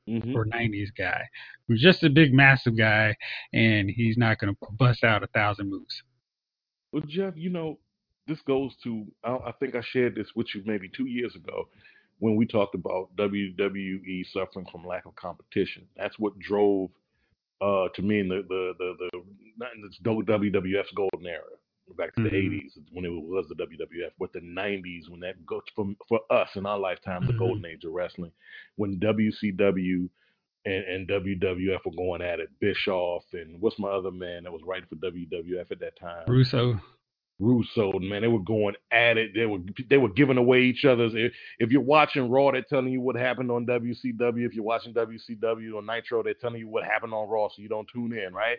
[0.07, 1.23] hmm or 90s guy
[1.67, 3.17] who's just a big, massive guy,
[3.53, 6.03] and he's not going to bust out a thousand moves.
[6.93, 7.79] Well, Jeff, you know,
[8.27, 11.69] this goes to I, I think I shared this with you maybe two years ago
[12.19, 15.87] when we talked about WWE suffering from lack of competition.
[15.97, 16.91] That's what drove
[17.61, 21.43] uh, to me in the the the, the WWF's golden era
[21.93, 22.35] back to the Mhm.
[22.35, 26.57] 80s when it was the WWF, but the 90s when that goes from for us
[26.57, 27.39] in our lifetime the Mhm.
[27.39, 28.33] golden age of wrestling
[28.77, 30.09] when WCW
[30.65, 32.49] and, and WWF were going at it.
[32.59, 36.25] Bischoff and what's my other man that was writing for WWF at that time?
[36.27, 36.81] Russo.
[37.41, 39.35] Russo, man, they were going at it.
[39.35, 39.59] They were
[39.91, 41.15] they were giving away each other's.
[41.15, 44.47] If, if you're watching Raw, they're telling you what happened on WCW.
[44.47, 47.69] If you're watching WCW on Nitro, they're telling you what happened on Raw, so you
[47.69, 48.59] don't tune in, right?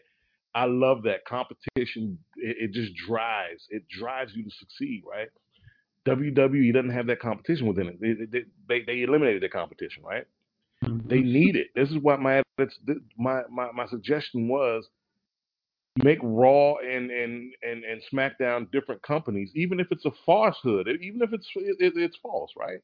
[0.55, 2.17] I love that competition.
[2.37, 3.67] It, it just drives.
[3.69, 5.27] It drives you to succeed, right?
[6.07, 7.99] WWE doesn't have that competition within it.
[7.99, 10.25] They they, they, eliminated the competition, right?
[10.81, 10.87] They
[11.17, 11.33] mm-hmm.
[11.33, 11.67] need it.
[11.75, 12.41] This is what my
[13.17, 14.87] my, my my suggestion was
[16.03, 21.21] make Raw and and and and SmackDown different companies, even if it's a falsehood, even
[21.21, 22.79] if it's it, it's false, right?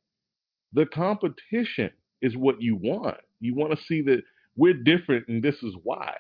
[0.73, 3.17] The competition is what you want.
[3.39, 4.23] You want to see that
[4.55, 6.15] we're different, and this is why.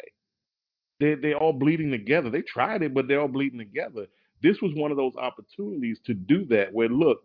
[1.01, 2.29] They they're all bleeding together.
[2.29, 4.05] They tried it, but they're all bleeding together.
[4.41, 6.71] This was one of those opportunities to do that.
[6.73, 7.23] Where look,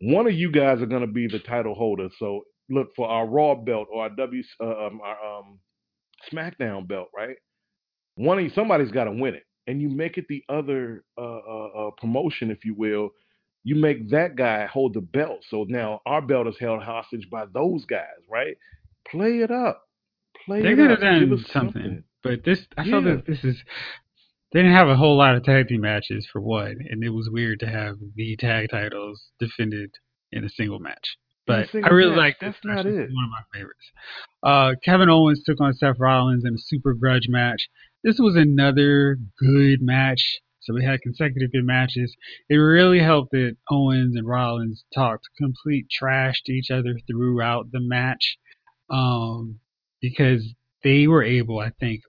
[0.00, 2.08] one of you guys are going to be the title holder.
[2.18, 5.58] So look for our Raw belt or our W uh, um, our um,
[6.32, 7.36] SmackDown belt, right?
[8.16, 11.22] One of you, somebody's got to win it, and you make it the other uh,
[11.38, 13.10] uh, uh, promotion, if you will.
[13.64, 15.40] You make that guy hold the belt.
[15.50, 18.56] So now our belt is held hostage by those guys, right?
[19.10, 19.82] Play it up.
[20.46, 21.00] Play They it could up.
[21.02, 23.14] have Give done us something, but this I felt Yeah.
[23.16, 23.62] that this is
[24.52, 27.28] they didn't have a whole lot of tag team matches for one, and it was
[27.30, 29.90] weird to have the tag titles defended
[30.32, 31.16] in a single match.
[31.46, 32.18] But I really match.
[32.18, 32.54] like this.
[32.54, 32.86] That's not match.
[32.86, 33.14] It's it.
[33.14, 33.92] one of my favorites.
[34.42, 37.68] Uh, Kevin Owens took on Seth Rollins in a super grudge match.
[38.04, 40.40] This was another good match.
[40.60, 42.14] So we had consecutive good matches.
[42.50, 47.80] It really helped that Owens and Rollins talked complete trash to each other throughout the
[47.80, 48.36] match.
[48.90, 49.60] Um,
[50.02, 52.02] because they were able, I think,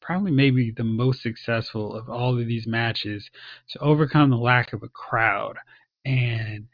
[0.00, 3.28] probably maybe the most successful of all of these matches
[3.70, 5.56] to overcome the lack of a crowd.
[6.04, 6.68] And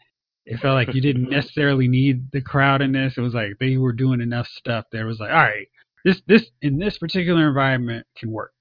[0.45, 3.15] it felt like you didn't necessarily need the crowd in this.
[3.17, 5.69] It was like they were doing enough stuff that it was like, all right,
[6.05, 8.53] this this in this particular environment can work.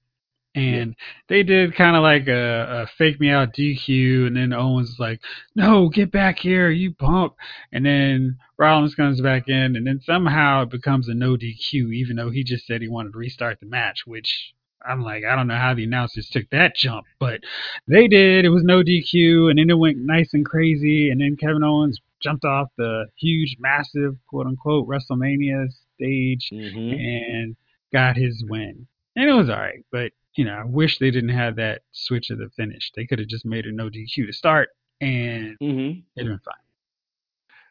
[0.54, 0.96] And
[1.28, 5.20] they did kind of like a, a fake me out DQ, and then Owens like,
[5.54, 7.32] "No, get back here, you punk!"
[7.72, 12.16] And then Rollins comes back in, and then somehow it becomes a no DQ, even
[12.16, 14.02] though he just said he wanted to restart the match.
[14.06, 14.52] Which
[14.86, 17.40] I'm like, I don't know how the announcers took that jump, but
[17.86, 18.44] they did.
[18.44, 21.98] It was no DQ, and then it went nice and crazy, and then Kevin Owens
[22.22, 27.56] jumped off the huge, massive, quote unquote, WrestleMania stage hmm and
[27.92, 28.86] got his win.
[29.16, 32.38] And it was alright, but you know, I wish they didn't have that switch at
[32.38, 32.90] the finish.
[32.94, 36.00] They could have just made a no DQ to start, and mm-hmm.
[36.16, 36.54] it'd been fine.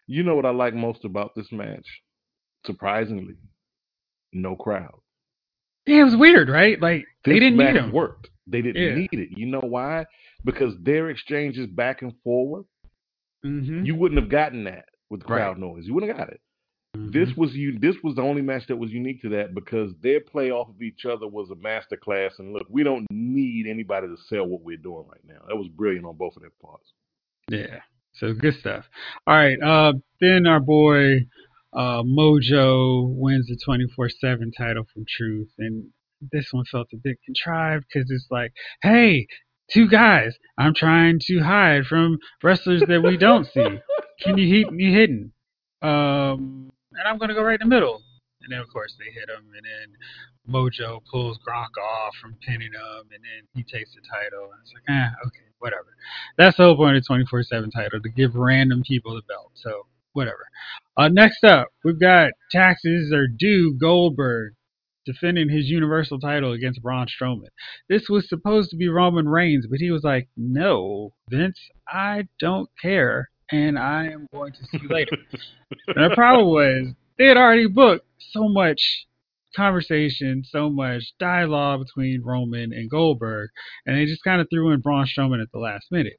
[0.08, 1.86] You know what I like most about this match?
[2.66, 3.36] Surprisingly,
[4.34, 5.00] no crowd.
[5.88, 6.80] Yeah, it was weird, right?
[6.80, 7.92] Like This they didn't match need him.
[7.92, 8.30] worked.
[8.46, 8.96] They didn't Yeah.
[8.96, 9.30] need it.
[9.38, 10.06] You know why?
[10.44, 12.66] Because their exchanges back and forward,
[13.44, 13.86] Mm-hmm.
[13.86, 15.38] you wouldn't have gotten that with Right.
[15.38, 15.88] crowd noise.
[15.88, 16.42] You wouldn't have got it.
[16.94, 17.80] This was you.
[17.80, 20.82] This was the only match that was unique to that because their play off of
[20.82, 22.34] each other was a master class.
[22.38, 25.42] And look, we don't need anybody to sell what we're doing right now.
[25.48, 26.92] That was brilliant on both of their parts.
[27.50, 27.80] Yeah.
[28.14, 28.86] So good stuff.
[29.26, 29.58] All right.
[29.62, 31.28] Uh, then our boy
[31.74, 35.86] uh, Mojo wins the 24/7 title from Truth, and
[36.32, 38.52] this one felt a bit contrived because it's like,
[38.82, 39.28] hey,
[39.72, 43.80] two guys, I'm trying to hide from wrestlers that we don't see.
[44.22, 45.32] Can you keep me hidden?
[45.82, 48.02] Um, and I'm gonna go right in the middle.
[48.44, 52.74] And then of course they hit him, and then Mojo pulls Gronk off from pinning
[52.74, 54.50] him, and then he takes the title.
[54.52, 55.96] And it's like, ah, okay, whatever.
[56.38, 59.52] That's the whole point of the 24/7 title to give random people the belt.
[59.56, 60.48] So whatever.
[60.98, 64.54] Uh, next up, we've got taxes are due Goldberg
[65.06, 67.50] defending his Universal title against Braun Strowman.
[67.90, 72.70] This was supposed to be Roman Reigns, but he was like, "No, Vince, I don't
[72.80, 75.18] care, and I am going to see you later."
[75.88, 79.06] and the problem was they had already booked so much
[79.56, 83.50] conversation, so much dialogue between Roman and Goldberg,
[83.86, 86.18] and they just kind of threw in Braun Strowman at the last minute.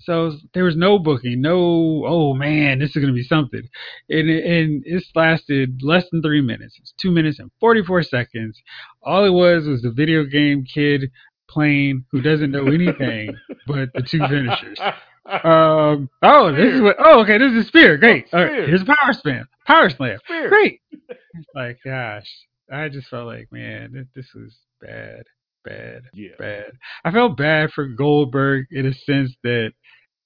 [0.00, 3.62] So there was no booking, no, oh man, this is going to be something.
[4.08, 6.76] And, and it lasted less than three minutes.
[6.80, 8.60] It's two minutes and 44 seconds.
[9.02, 11.10] All it was was the video game kid
[11.48, 14.80] playing who doesn't know anything but the two finishers.
[15.24, 16.64] Um, oh, spear.
[16.64, 17.96] this is what, oh, okay, this is a Spear.
[17.96, 18.26] Great.
[18.32, 19.46] Oh, All right, here's a Power Slam.
[19.66, 20.18] Power Slam.
[20.24, 20.48] Spear.
[20.48, 20.80] Great.
[21.54, 22.28] Like, gosh,
[22.70, 25.22] I just felt like, man, this, this was bad
[25.64, 26.02] bad.
[26.12, 26.30] Yeah.
[26.38, 26.72] Bad.
[27.04, 29.72] I felt bad for Goldberg in a sense that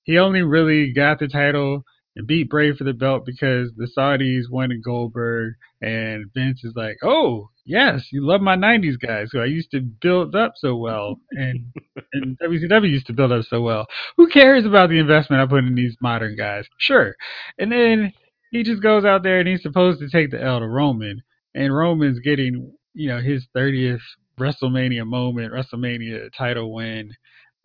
[0.05, 4.51] he only really got the title and beat Bray for the belt because the Saudis
[4.51, 9.47] wanted Goldberg, and Vince is like, "Oh, yes, you love my '90s guys who I
[9.47, 11.73] used to build up so well, and
[12.13, 13.87] and WCW used to build up so well.
[14.17, 16.67] Who cares about the investment I put in these modern guys?
[16.79, 17.15] Sure."
[17.59, 18.13] And then
[18.51, 21.23] he just goes out there and he's supposed to take the L to Roman,
[21.55, 24.01] and Roman's getting you know his 30th
[24.39, 27.13] WrestleMania moment, WrestleMania title win.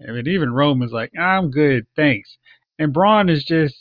[0.08, 2.38] I mean, even Roman's like, I'm good, thanks.
[2.80, 3.76] And Braun is just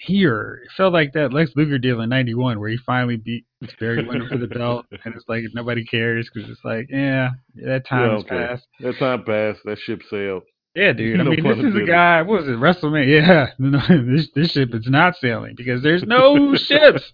[0.00, 0.60] here.
[0.64, 3.44] It felt like that Lex Luger deal in '91 where he finally beat
[3.80, 7.86] Barry Windham for the belt, and it's like nobody cares because it's like, yeah, that
[7.86, 8.28] time yeah, okay.
[8.28, 8.66] passed.
[8.80, 9.60] That time passed.
[9.64, 10.42] That ship sailed.
[10.74, 11.20] Yeah, dude.
[11.20, 12.22] I no mean, this is a guy.
[12.22, 12.58] What was it?
[12.58, 13.26] WrestleMania.
[13.26, 13.80] Yeah, no,
[14.12, 17.10] this this ship is not sailing because there's no ships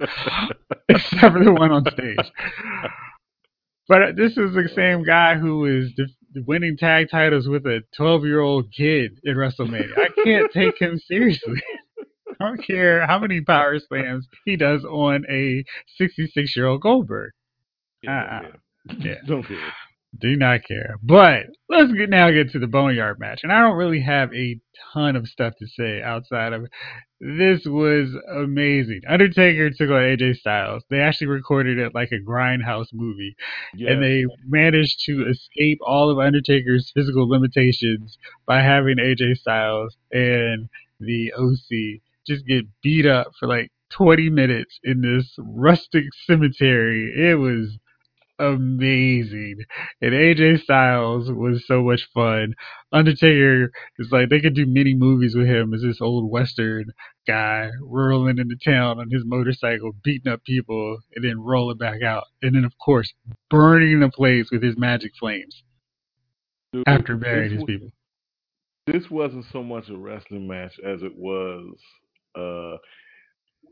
[0.88, 2.32] except for the one on stage.
[3.88, 5.92] But this is the same guy who is
[6.46, 9.98] winning tag titles with a 12 year old kid in WrestleMania.
[9.98, 11.60] I can't take him seriously.
[12.40, 15.64] I don't care how many power slams he does on a
[15.98, 17.32] 66 year old Goldberg.
[18.06, 18.12] Uh-uh.
[18.12, 18.94] Yeah, uh-uh.
[18.98, 19.14] yeah.
[19.26, 19.72] Don't care.
[20.18, 20.96] Do not care.
[21.02, 23.40] But let's get now get to the Boneyard match.
[23.42, 24.58] And I don't really have a
[24.92, 26.66] ton of stuff to say outside of
[27.20, 29.02] this was amazing.
[29.08, 30.82] Undertaker took on AJ Styles.
[30.90, 33.36] They actually recorded it like a grindhouse movie.
[33.76, 33.92] Yes.
[33.92, 40.68] And they managed to escape all of Undertaker's physical limitations by having AJ Styles and
[40.98, 47.12] the OC just get beat up for like 20 minutes in this rustic cemetery.
[47.16, 47.78] It was
[48.40, 49.58] amazing.
[50.00, 52.54] And AJ Styles was so much fun.
[52.92, 56.86] Undertaker is like they could do many movies with him as this old western
[57.26, 62.24] guy rolling into town on his motorcycle, beating up people, and then rolling back out.
[62.42, 63.12] And then of course
[63.50, 65.62] burning the place with his magic flames.
[66.72, 67.88] Dude, after burying his people.
[68.86, 71.76] This wasn't so much a wrestling match as it was
[72.34, 72.76] uh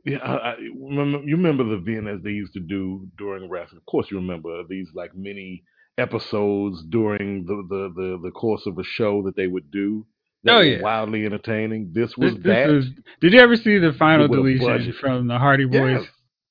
[0.04, 3.78] yeah, I, I remember, you remember the VNS they used to do during wrestling.
[3.78, 5.64] Of course, you remember these like mini
[5.98, 10.06] episodes during the, the, the, the course of a show that they would do.
[10.44, 11.90] That oh yeah, wildly entertaining.
[11.92, 12.66] This was this, that.
[12.68, 12.84] This
[13.20, 16.00] did you ever see the final deletion from the Hardy Boys?
[16.00, 16.08] Yes.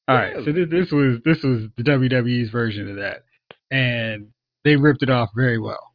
[0.09, 0.45] All right, yes.
[0.45, 3.23] so this, this was this was the WWE's version of that,
[3.71, 4.27] and
[4.65, 5.93] they ripped it off very well.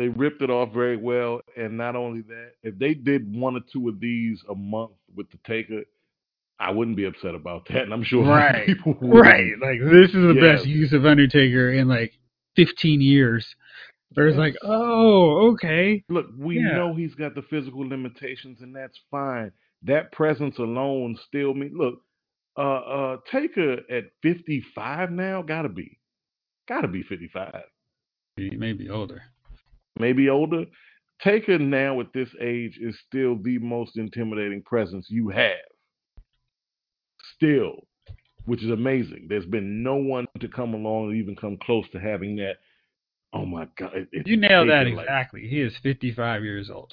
[0.00, 3.60] They ripped it off very well, and not only that, if they did one or
[3.70, 5.82] two of these a month with the Taker,
[6.58, 9.52] I wouldn't be upset about that, and I'm sure right, right.
[9.60, 10.60] Like this is the yes.
[10.60, 12.14] best use of Undertaker in like
[12.56, 13.54] 15 years.
[14.12, 14.38] There's yes.
[14.38, 16.02] like, oh, okay.
[16.08, 16.76] Look, we yeah.
[16.76, 19.52] know he's got the physical limitations, and that's fine.
[19.82, 21.74] That presence alone still mean.
[21.76, 22.00] Look,
[22.56, 25.98] uh, uh, Taker at 55 now, gotta be,
[26.66, 27.52] gotta be 55.
[28.36, 29.20] He may be older.
[29.98, 30.64] Maybe older.
[31.22, 35.56] Taker now at this age is still the most intimidating presence you have
[37.40, 37.86] still,
[38.44, 39.26] which is amazing.
[39.28, 42.56] There's been no one to come along and even come close to having that.
[43.32, 43.92] Oh my God!
[44.12, 45.42] It, you nailed that exactly.
[45.42, 46.92] Like, he is 55 years old.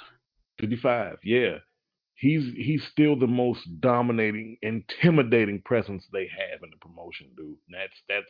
[0.60, 1.58] 55, yeah.
[2.16, 7.58] He's he's still the most dominating, intimidating presence they have in the promotion, dude.
[7.70, 8.26] That's that's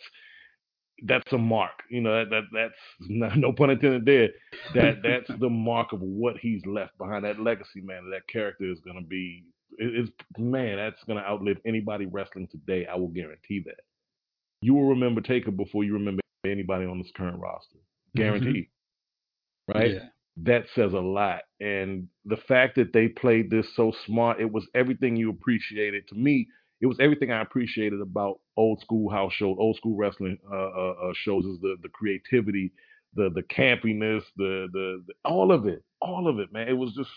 [1.03, 1.83] that's a mark.
[1.89, 2.73] You know that, that that's
[3.09, 4.29] not, no pun intended there.
[4.73, 7.25] That that's the mark of what he's left behind.
[7.25, 8.09] That legacy, man.
[8.11, 9.43] That character is gonna be
[9.77, 12.87] it's man, that's gonna outlive anybody wrestling today.
[12.91, 13.81] I will guarantee that.
[14.61, 18.19] You will remember Taker before you remember anybody on this current roster, mm-hmm.
[18.19, 18.67] guaranteed.
[19.69, 19.77] Mm-hmm.
[19.77, 19.91] Right?
[19.91, 20.05] Yeah.
[20.43, 21.41] That says a lot.
[21.59, 26.07] And the fact that they played this so smart, it was everything you appreciated.
[26.09, 26.47] To me,
[26.81, 30.93] it was everything I appreciated about old school house shows, old school wrestling uh, uh,
[31.09, 31.45] uh, shows.
[31.45, 32.71] Is the the creativity,
[33.15, 36.67] the the campiness, the, the the all of it, all of it, man.
[36.67, 37.09] It was just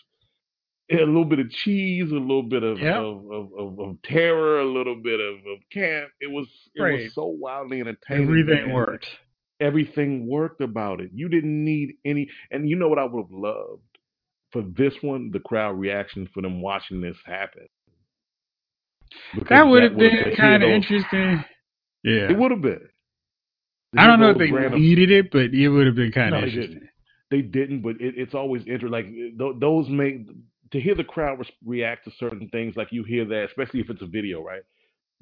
[0.90, 4.64] a little bit of cheese, a little bit of of, of, of, of terror, a
[4.64, 6.10] little bit of, of camp.
[6.20, 8.24] It was it was so wildly entertaining.
[8.24, 8.74] Everything man.
[8.74, 9.08] worked.
[9.60, 11.10] Everything worked about it.
[11.12, 12.28] You didn't need any.
[12.50, 13.82] And you know what I would have loved
[14.52, 17.66] for this one, the crowd reaction for them watching this happen.
[19.48, 21.44] That would have been kind of interesting.
[22.04, 22.30] Yeah.
[22.30, 22.80] It would have been.
[23.96, 26.42] I don't know if they needed it, but it would have been kind No, of
[26.44, 26.74] they interesting.
[26.74, 26.90] didn't.
[27.30, 28.90] They didn't, but it, it's always interesting.
[28.90, 30.26] Like th- those make
[30.72, 32.76] to hear the crowd react to certain things.
[32.76, 34.62] Like you hear that, especially if it's a video, right?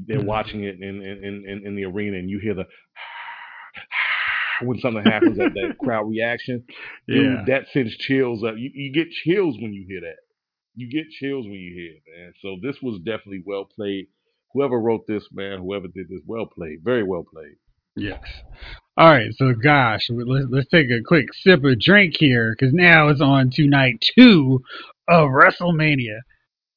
[0.07, 0.24] They're Mhm.
[0.26, 2.64] watching it in in, in, in in the arena, and you hear the
[4.62, 6.64] when something happens, at that crowd reaction.
[7.07, 7.45] Dude, Yeah.
[7.47, 8.55] that sends chills up.
[8.59, 10.16] You, you get chills when you hear that.
[10.79, 12.33] You get chills when you hear it, man.
[12.41, 14.07] So this was definitely well played.
[14.53, 17.57] Whoever wrote this, man, whoever did this, well played, very well played.
[17.97, 18.22] Yes.
[18.97, 19.33] All right.
[19.35, 23.51] So, gosh, let's, let's take a quick sip of drink here because now it's on
[23.51, 24.61] to night two
[25.09, 26.20] of WrestleMania.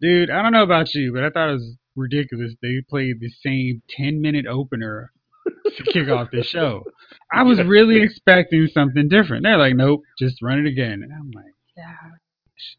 [0.02, 2.56] Dude, I don't know about you, but I thought it was ridiculous.
[2.62, 5.12] They played the same 10 minute opener
[5.78, 6.84] to kick off the show.
[7.32, 9.44] I was really expecting something different.
[9.44, 11.04] They're like, nope, just run it again.
[11.04, 11.94] And I'm like, yeah.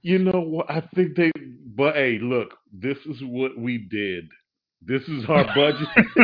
[0.02, 0.70] You know what?
[0.70, 1.30] I think they.
[1.74, 4.28] But hey, look, this is what we did.
[4.84, 5.88] This is our budget.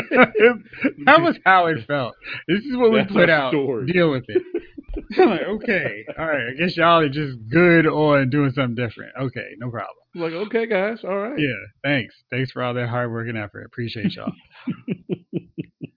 [1.07, 2.15] that was how it felt.
[2.49, 3.53] This is what we put out.
[3.53, 3.87] story.
[3.87, 4.43] Deal with it.
[5.19, 6.49] I'm like, okay, all right.
[6.51, 9.13] I guess y'all are just good on doing something different.
[9.21, 9.95] Okay, no problem.
[10.15, 11.39] like, okay, guys, all right.
[11.39, 11.55] Yeah,
[11.85, 12.15] thanks.
[12.31, 13.65] Thanks for all that hard work and effort.
[13.65, 14.33] Appreciate y'all.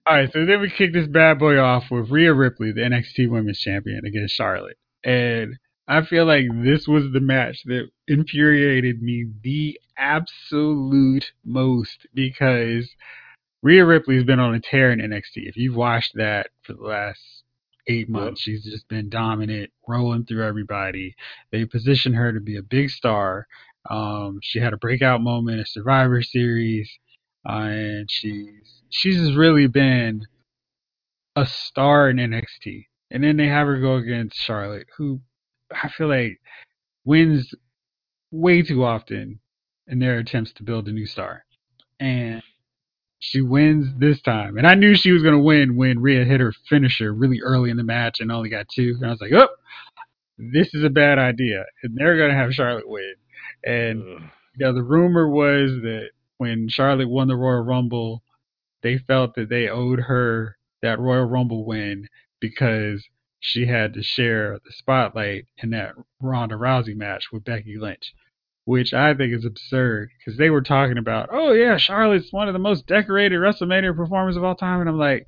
[0.06, 3.30] all right, so then we kick this bad boy off with Rhea Ripley, the NXT
[3.30, 5.56] Women's Champion, against Charlotte, and
[5.92, 12.96] I feel like this was the match that infuriated me the absolute most because
[13.62, 15.50] Rhea Ripley's been on a tear in NXT.
[15.50, 17.20] If you've watched that for the last
[17.88, 21.14] eight months, she's just been dominant, rolling through everybody.
[21.52, 23.46] They positioned her to be a big star.
[23.90, 26.90] Um, she had a breakout moment in Survivor Series,
[27.46, 30.26] uh, and she's she's just really been
[31.36, 32.86] a star in NXT.
[33.10, 35.20] And then they have her go against Charlotte, who
[35.84, 36.40] I feel like
[37.06, 37.54] wins
[38.32, 39.40] way too often
[39.88, 41.44] in their attempts to build a new star.
[42.00, 42.42] And
[43.20, 44.58] she wins this time.
[44.58, 47.70] And I knew she was going to win when Rhea hit her finisher really early
[47.70, 48.96] in the match and only got two.
[48.98, 49.50] And I was like, oh,
[50.38, 51.66] this is a bad idea.
[51.84, 53.14] And they're going to have Charlotte win.
[53.64, 54.22] And Ugh.
[54.58, 58.24] you know, the rumor was that when Charlotte won the Royal Rumble,
[58.82, 62.08] they felt that they owed her that Royal Rumble win
[62.40, 63.06] because
[63.42, 68.14] she had to share the spotlight in that Ronda Rousey match with Becky Lynch,
[68.66, 72.54] which I think is absurd because they were talking about, oh yeah, Charlotte's one of
[72.54, 75.28] the most decorated WrestleMania performers of all time, and I'm like.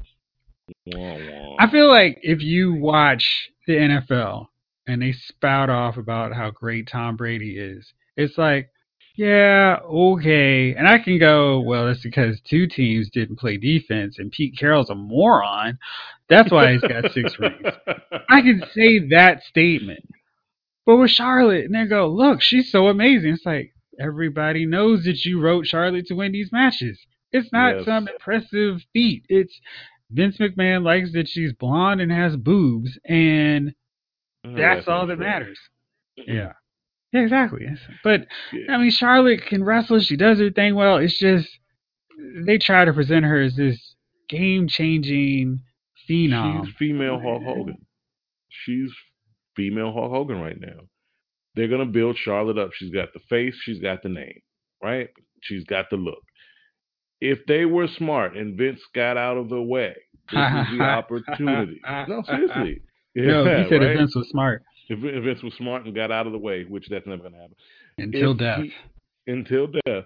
[1.59, 4.47] I feel like if you watch the NFL
[4.87, 8.69] and they spout off about how great Tom Brady is, it's like,
[9.15, 10.73] yeah, okay.
[10.75, 14.89] And I can go, well, that's because two teams didn't play defense and Pete Carroll's
[14.89, 15.77] a moron.
[16.29, 17.65] That's why he's got six rings.
[18.29, 20.07] I can say that statement.
[20.85, 23.33] But with Charlotte, and they go, look, she's so amazing.
[23.33, 26.99] It's like, everybody knows that you wrote Charlotte to win these matches.
[27.31, 27.85] It's not Yes.
[27.85, 29.25] some impressive feat.
[29.29, 29.57] It's
[30.11, 33.73] Vince McMahon likes that she's blonde and has boobs, and
[34.45, 35.57] Oh, that's all that matters.
[36.17, 36.53] Yeah.
[37.13, 37.67] Yeah, exactly.
[38.03, 38.27] But.
[38.69, 39.99] I mean, Charlotte can wrestle.
[39.99, 40.97] She does her thing well.
[40.97, 41.47] It's just
[42.45, 43.95] they try to present her as this
[44.29, 45.61] game-changing
[46.09, 46.65] phenom.
[46.65, 47.85] She's female Hulk Hogan.
[48.49, 48.91] She's
[49.55, 50.87] female Hulk Hogan right now.
[51.55, 52.71] They're gonna build Charlotte up.
[52.73, 54.39] She's got the face, she's got the name,
[54.81, 55.09] right?
[55.41, 56.23] She's got the look.
[57.21, 59.95] If they were smart and Vince got out of the way,
[60.31, 61.79] this is the opportunity.
[62.07, 62.81] No, seriously.
[63.15, 63.97] no, Yeah, he said right?
[63.97, 66.87] Vince was smart If, if Vince was smart and got out of the way, which
[66.89, 67.55] that's never gonna happen.
[67.97, 68.59] until If death.
[68.63, 70.03] he- until death.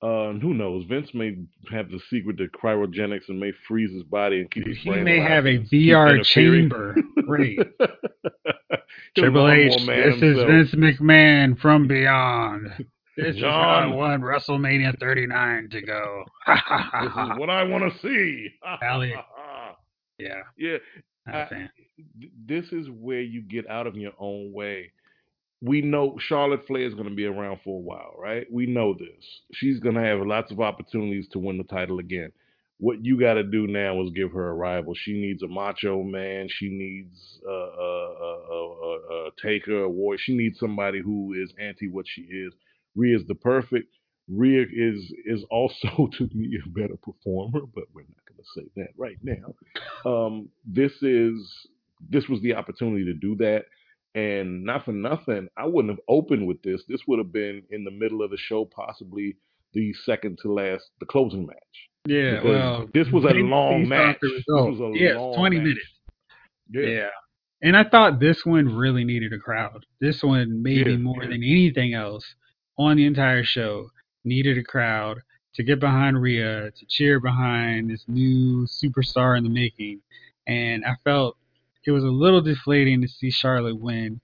[0.00, 0.84] Uh, who knows?
[0.84, 1.36] Vince may
[1.72, 5.18] have the secret to cryogenics and may freeze his body and keep his He may
[5.18, 6.94] alive have a VR chamber.
[7.26, 7.58] Right.
[9.16, 10.44] Triple H, man this is.
[10.44, 12.68] Vince McMahon from beyond.
[13.16, 13.96] This is how I John.
[13.96, 16.24] won WrestleMania 39 to go.
[16.46, 16.60] This
[17.10, 18.48] is what I want to see.
[18.80, 19.18] Elliot.
[20.20, 20.76] yeah, yeah,
[21.32, 21.50] I-
[22.46, 24.92] this is where you get out of your own way.
[25.62, 28.46] We know Charlotte Flair is going to be around for a while, right?
[28.52, 29.42] We know this.
[29.54, 32.32] She's going to have lots of opportunities to win the title again.
[32.78, 34.94] What you got to do now is give her a rival.
[34.94, 36.48] She needs a macho man.
[36.48, 38.14] She needs a, a,
[38.52, 40.18] a, a, a taker, a warrior.
[40.20, 42.54] She needs somebody who is anti what she is.
[42.96, 43.88] Rhea's the perfect.
[44.28, 49.16] Rhea is is also to me a better performer, but we're not say that right
[49.22, 49.54] now.
[50.10, 51.66] Um, this is
[52.10, 53.64] this was the opportunity to do that.
[54.14, 56.82] And not for nothing, I wouldn't have opened with this.
[56.88, 59.36] This would have been in the middle of the show, possibly
[59.74, 61.56] the second to last, the closing match.
[62.06, 64.16] Yeah, Because well, this was a long match.
[64.22, 65.64] This was long 20 match.
[65.64, 65.86] minutes.
[66.70, 66.82] Yeah.
[66.86, 67.08] Yeah.
[67.60, 69.84] And I thought this one really needed a crowd.
[70.00, 71.28] This one, maybe Yeah, more yeah.
[71.30, 72.24] than anything else
[72.78, 73.88] on the entire show,
[74.24, 75.18] needed a crowd
[75.58, 80.00] to get behind Rhea, to cheer behind this new superstar in the making.
[80.46, 81.36] And I felt
[81.84, 84.20] it was a little deflating to see Charlotte win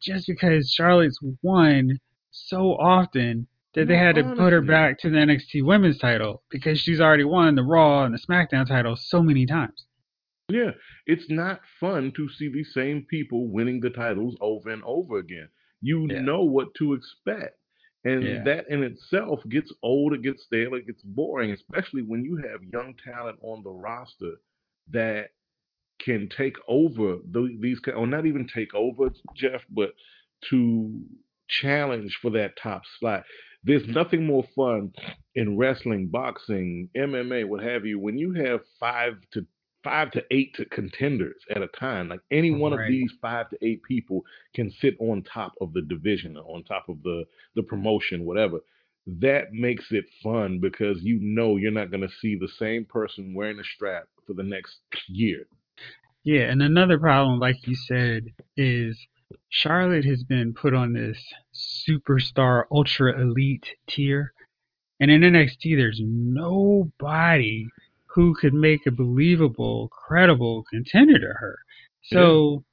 [0.00, 2.00] just because Charlotte's won
[2.32, 6.80] so often that they had to put her back to the NXT women's title because
[6.80, 9.84] she's already won the Raw and the SmackDown title so many times.
[10.48, 10.72] Yeah,
[11.06, 15.48] it's not fun to see these same people winning the titles over and over again.
[15.80, 16.22] You Yeah.
[16.22, 17.56] know what to expect.
[18.04, 18.42] And Yeah.
[18.44, 22.62] that in itself gets old, it gets stale, it gets boring, especially when you have
[22.72, 24.34] young talent on the roster
[24.90, 25.30] that
[26.00, 29.94] can take over th- these, or not even take over, Jeff, but
[30.50, 31.00] to
[31.48, 33.24] challenge for that top slot.
[33.64, 34.92] There's nothing more fun
[35.36, 39.46] in wrestling, boxing, MMA, what have you, when you have five to
[39.82, 42.08] five to eight to contenders at a time.
[42.08, 44.24] Like any one of these five to eight people
[44.54, 47.24] can sit on top of the division, on top of the
[47.54, 48.60] the promotion, whatever.
[49.06, 53.34] That makes it fun because you know you're not going to see the same person
[53.34, 54.78] wearing a strap for the next
[55.08, 55.46] year.
[56.24, 58.26] Yeah, and another problem, like you said,
[58.56, 58.96] is
[59.48, 61.18] Charlotte has been put on this
[61.54, 64.32] superstar ultra elite tier.
[65.00, 67.66] And in NXT, there's nobody
[68.14, 71.58] who could make a believable, credible contender to her.
[72.04, 72.64] So,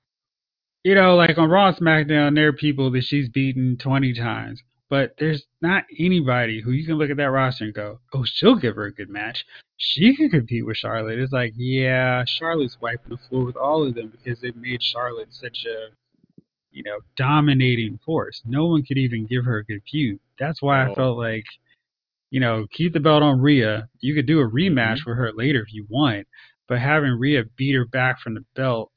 [0.84, 4.62] you know, like on Raw SmackDown, there are people that she's beaten 20 times.
[4.90, 8.56] But there's not anybody who you can look at that roster and go, oh, she'll
[8.56, 9.46] give her a good match.
[9.78, 11.20] She can compete with Charlotte.
[11.20, 15.32] It's like, yeah, Charlotte's wiping the floor with all of them because they made Charlotte
[15.32, 15.90] such a,
[16.72, 18.42] you know, dominating force.
[18.46, 20.20] No one could even give her a good feud.
[20.40, 20.96] That's why I Oh.
[20.96, 21.46] felt like,
[22.32, 23.88] you know, keep the belt on Rhea.
[24.00, 25.06] You could do a rematch Mhm.
[25.08, 26.28] with her later if you want,
[26.68, 28.92] but having Rhea beat her back from the belt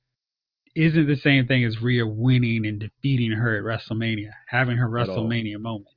[0.74, 5.08] isn't the same thing as Rhea winning and defeating her at WrestleMania, having her At
[5.08, 5.16] all.
[5.28, 5.88] WrestleMania moment.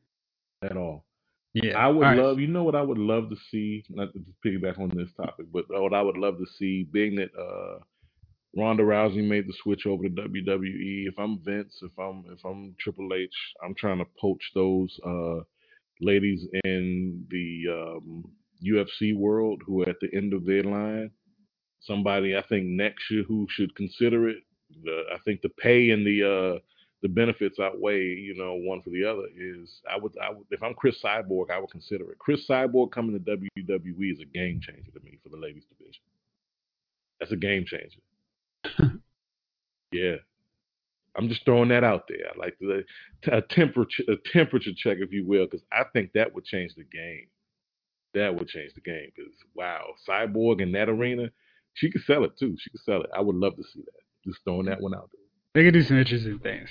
[0.61, 1.05] At all.
[1.53, 2.17] Yeah, I would right.
[2.17, 5.45] love, you know what I would love to see, not to piggyback on this topic,
[5.53, 7.79] but what I would love to see, being that uh,
[8.57, 11.07] Ronda Rousey made the switch over to WWE.
[11.07, 13.29] If I'm Vince, if I'm if I'm Triple H,
[13.63, 15.43] I'm trying to poach those uh,
[16.01, 18.25] ladies in the um,
[18.63, 21.11] UFC world who are at the end of their line.
[21.81, 24.37] Somebody I think next year who should consider it.
[24.83, 26.59] The, I think the pay and the uh,
[27.01, 29.27] the benefits outweigh, you know, one for the other.
[29.37, 32.17] Is I would, I would, if I'm Cris Cyborg, I would consider it.
[32.17, 36.01] Cris Cyborg coming to WWE is a game changer to me for the ladies division.
[37.19, 37.99] That's a game changer.
[39.91, 40.15] yeah,
[41.17, 42.27] I'm just throwing that out there.
[42.33, 42.83] I like the
[43.31, 46.83] a temperature, a temperature check, if you will, because I think that would change the
[46.83, 47.27] game.
[48.13, 49.11] That would change the game.
[49.15, 51.29] Because wow, Cyborg in that arena,
[51.73, 52.55] she could sell it too.
[52.59, 53.09] She could sell it.
[53.15, 54.29] I would love to see that.
[54.29, 55.21] Just throwing that one out there.
[55.53, 56.69] They could do some interesting things.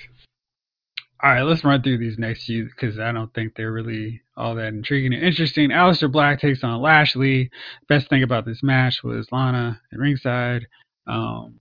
[1.23, 4.53] All right, let's run through these next few because I don't think they're really all
[4.55, 5.69] that intriguing and interesting.
[5.69, 7.49] Aleister Black takes on Lashley.
[7.87, 10.67] Best thing about this match was Lana at ringside,
[11.07, 11.59] um,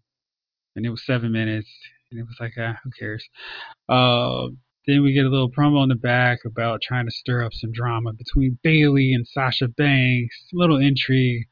[0.74, 1.68] and it was seven minutes,
[2.11, 3.29] and it was like, ah, who cares?
[3.89, 4.49] Uh,
[4.87, 7.73] then we get a little promo in the back about trying to stir up some
[7.73, 10.49] drama between Bayley and Sasha Banks.
[10.53, 11.47] Little intrigue.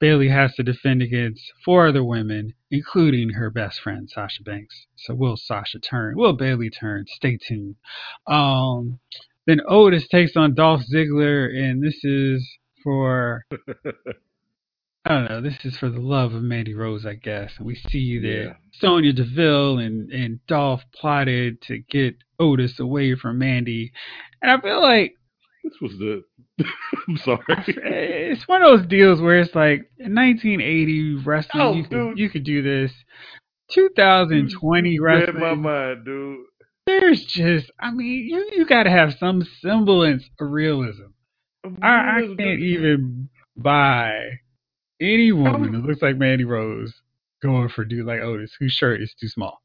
[0.00, 4.86] Bayley has to defend against four other women, including her best friend Sasha Banks.
[4.96, 6.16] So will Sasha turn?
[6.16, 7.04] Will Bayley turn?
[7.06, 7.76] Stay tuned.
[8.26, 8.98] Um,
[9.46, 12.48] then Otis takes on Dolph Ziggler, and this is
[12.82, 13.44] for
[15.04, 15.40] I don't know.
[15.40, 17.52] This is for the love of Mandy Rose, I guess.
[17.58, 18.52] And We see that Yeah.
[18.74, 23.92] Sonya Deville and and Dolph plotted to get Otis away from Mandy,
[24.40, 25.14] and I feel like
[25.64, 26.22] This was the.
[27.08, 27.42] I'm sorry.
[27.48, 32.44] it's one of those deals where it's like 1980 wrestling, Oh, you could you could
[32.44, 32.92] do this.
[33.72, 36.40] 2020 You read my mind, dude.
[36.86, 41.06] there's just, I mean, you you got to have some semblance of realism.
[41.82, 44.40] I, I can't even buy
[45.02, 46.94] any woman um, was- who looks like Mandy Rose
[47.42, 49.60] going for dude like Otis, whose shirt is too small.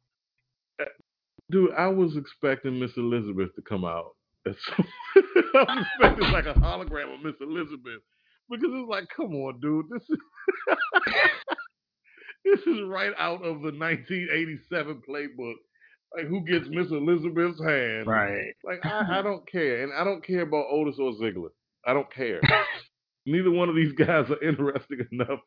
[1.49, 4.15] Dude, I was expecting Miss Elizabeth to come out.
[4.45, 8.01] I was expecting like a hologram of Miss Elizabeth
[8.49, 10.17] because it's like, come on, dude, this is
[12.45, 15.53] this is right out of the 1987 playbook.
[16.15, 18.07] Like, who gets Miss Elizabeth's hand?
[18.07, 18.53] Right.
[18.63, 21.49] Like, I, I don't care, and I don't care about Otis or Ziggler.
[21.85, 22.41] I don't care.
[23.27, 25.39] Neither one of these guys are interesting enough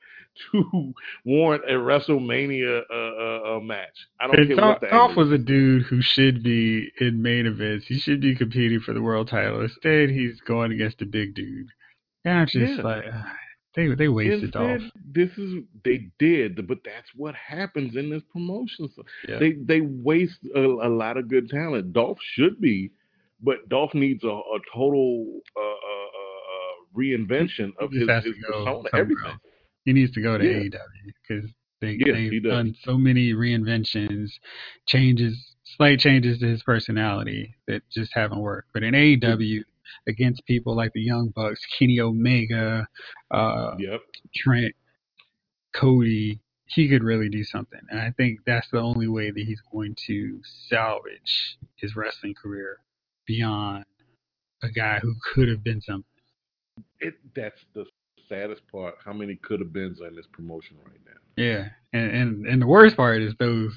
[0.53, 4.07] to warrant a WrestleMania uh, uh, uh, match.
[4.21, 7.23] I don't And care Dolph, what Dolph angle was a dude who should be in
[7.23, 7.87] main events.
[7.87, 9.63] He should be competing for the world title.
[9.63, 11.69] Instead, he's going against a big dude.
[12.25, 12.83] And I'm just Yeah.
[12.83, 13.05] like,
[13.77, 14.83] they they wasted Dolph.
[14.83, 15.55] Instead, this is
[15.85, 18.89] they did, but that's what happens in this promotion.
[19.29, 19.39] Yeah.
[19.39, 21.93] They they waste a, a lot of good talent.
[21.93, 22.91] Dolph should be,
[23.43, 25.61] but Dolph needs a, a total uh,
[26.97, 29.25] reinvention of his, his persona, everything.
[29.27, 29.39] else.
[29.85, 30.65] He needs to go to Yeah.
[30.69, 34.31] AEW because they, yeah, they've done so many reinventions,
[34.87, 35.37] changes,
[35.77, 38.69] slight changes to his personality that just haven't worked.
[38.75, 39.63] But in AEW,
[40.07, 42.87] against people like the Young Bucks, Kenny Omega,
[43.31, 44.01] uh, Yep.
[44.35, 44.75] Trent,
[45.75, 47.81] Cody, he could really do something.
[47.91, 52.79] And I think that's the only way that he's going to salvage his wrestling career
[53.27, 53.85] beyond
[54.63, 56.05] a guy who could have been something.
[57.01, 57.85] It that's the
[58.29, 58.95] saddest part.
[59.05, 61.21] How many could have beens in this promotion right now?
[61.37, 63.73] Yeah, and and, and the worst part is those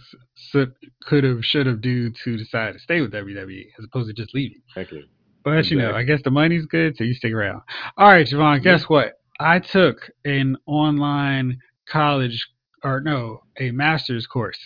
[1.02, 4.34] could have, should have dudes to decide to stay with WWE as opposed to just
[4.34, 4.62] leaving.
[4.70, 5.06] Exactly.
[5.44, 7.62] But you know, I guess the money's good, so you stick around.
[7.98, 9.20] All right, Jovon, guess what?
[9.40, 11.60] I took an online
[11.90, 12.48] college,
[12.84, 14.58] or no, a master's course.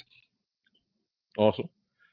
[1.37, 1.69] Awesome.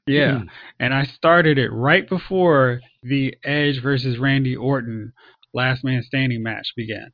[0.06, 0.46] Yeah, hmm.
[0.80, 5.12] and I started it right before the Edge versus Randy Orton
[5.54, 7.10] last man standing match began.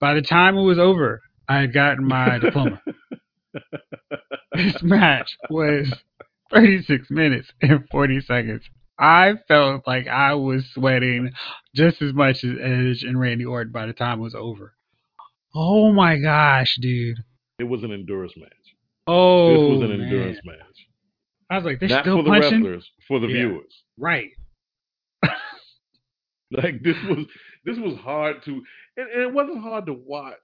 [0.00, 2.80] By the time it was over, I had gotten my diploma.
[4.52, 5.92] this match was
[6.52, 8.62] 36 minutes and 40 seconds.
[8.98, 11.30] I felt like I was sweating
[11.74, 14.74] just as much as Edge and Randy Orton by the time it was over.
[15.54, 17.18] Oh my gosh, dude.
[17.58, 18.52] It was an endurance match.
[19.06, 20.00] Oh, this was an man.
[20.08, 20.56] endurance match.
[21.50, 22.62] I was like, they're Not still for the punching?
[22.62, 23.34] wrestlers, for the Yeah.
[23.48, 23.82] viewers.
[23.96, 24.30] Right.
[26.50, 27.26] Like this was
[27.68, 28.62] this was hard to
[28.96, 30.36] and, and it wasn't hard to watch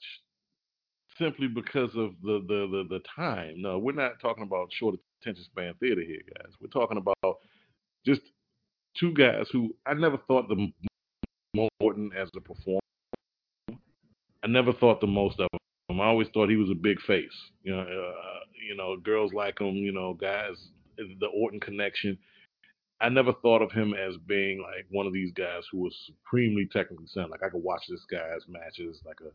[1.19, 3.55] simply because of the, the, the, the time.
[3.59, 6.53] No, we're not talking about short attention span theater here, guys.
[6.61, 7.39] We're talking about
[8.05, 8.21] just
[8.99, 10.73] two guys who I never thought the
[11.55, 12.81] important as a performer.
[14.43, 15.49] I never thought the most of
[15.89, 16.01] him.
[16.01, 17.35] I always thought he was a big face.
[17.63, 19.77] You know, uh, you know, girls like him.
[19.77, 20.57] You know, guys,
[20.97, 22.19] the Orton connection.
[23.01, 26.67] I never thought of him as being like one of these guys who was supremely
[26.73, 27.31] technically sound.
[27.31, 29.31] Like I could watch this guy's matches, like a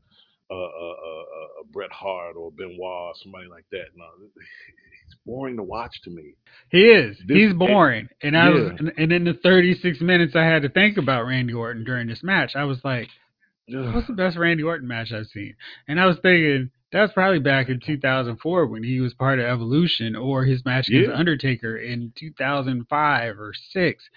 [0.51, 3.85] a, a, a, a Bret Hart or Benoit, or somebody like that.
[3.95, 4.05] No,
[5.05, 6.33] it's boring to watch to me.
[6.71, 7.17] He is.
[7.27, 8.09] This- He's boring.
[8.23, 8.75] And I was Yeah.
[8.79, 12.23] and, and in the 36 minutes I had to think about Randy Orton during this
[12.23, 13.09] match, I was like,
[13.67, 15.53] what's the best Randy Orton match I've seen?
[15.87, 19.45] And I was thinking that was probably back in 2004 when he was part of
[19.45, 21.15] Evolution or his match against Yeah.
[21.17, 24.09] Undertaker in 2005 or 6.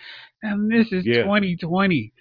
[0.42, 1.22] And this is Yeah.
[1.24, 2.12] 2020.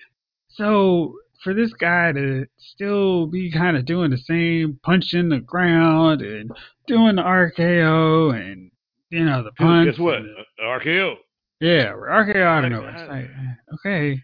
[0.49, 6.21] So for this guy to still be kind of doing the same punching the ground
[6.21, 6.51] and
[6.87, 8.69] doing the RKO and
[9.09, 9.89] you know the punch.
[9.91, 10.21] Guess what?
[10.23, 11.15] the- RKO.
[11.59, 12.85] yeah, RKO I don't know.
[12.87, 13.29] It's like,
[13.75, 14.21] okay,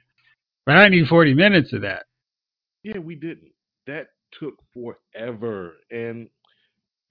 [0.66, 2.06] but I need 40 minutes of that.
[2.84, 3.52] Yeah, we didn't.
[3.88, 4.08] That
[4.40, 5.76] took forever.
[5.92, 6.30] And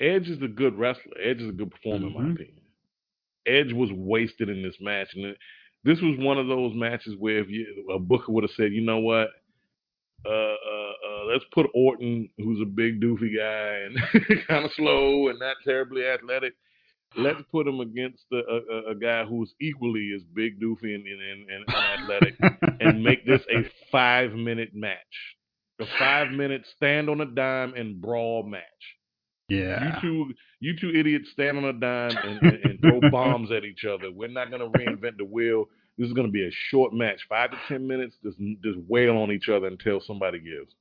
[0.00, 1.16] Edge is a good wrestler.
[1.22, 2.34] Edge is a good performer, in my Mhm.
[2.34, 2.60] opinion.
[3.46, 5.38] Edge was wasted in this match, and it,
[5.84, 8.80] this was one of those matches where if you, a booker would have said, "You
[8.82, 9.30] know what?
[10.24, 13.96] Uh, uh, uh, let's put Orton, who's a big doofy guy and
[14.48, 16.54] kind of slow and not terribly athletic.
[17.16, 21.50] Let's put him against a, a, a- guy who's equally as big, doofy, and, and,
[21.50, 22.34] and unathletic."
[22.80, 25.36] and make this a five minute match.
[25.80, 28.62] A five minute stand on a dime and brawl match.
[29.48, 29.96] yeah.
[29.96, 33.64] You two you two idiots stand on a dime and, and, and throw bombs at
[33.64, 34.10] each other.
[34.10, 35.66] We're not gonna reinvent the wheel.
[35.98, 39.30] This is gonna be a short match, five to ten minutes, just just wail on
[39.32, 40.72] each other until somebody gives.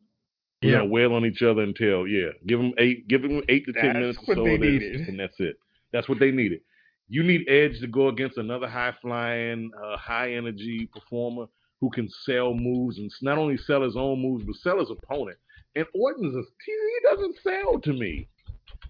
[0.64, 0.88] We're Yeah.
[0.88, 2.30] wail on each other until yeah.
[2.48, 5.08] Give them eight give them eight to ten That's minutes or so they needed.
[5.10, 5.58] and that's it.
[5.92, 6.62] That's what they needed.
[7.08, 11.46] You need Edge to go against another high flying, uh, high energy performer
[11.82, 15.38] who can sell moves and not only sell his own moves but sell his opponent.
[15.76, 18.28] And Orton's a, he, he doesn't sell to me.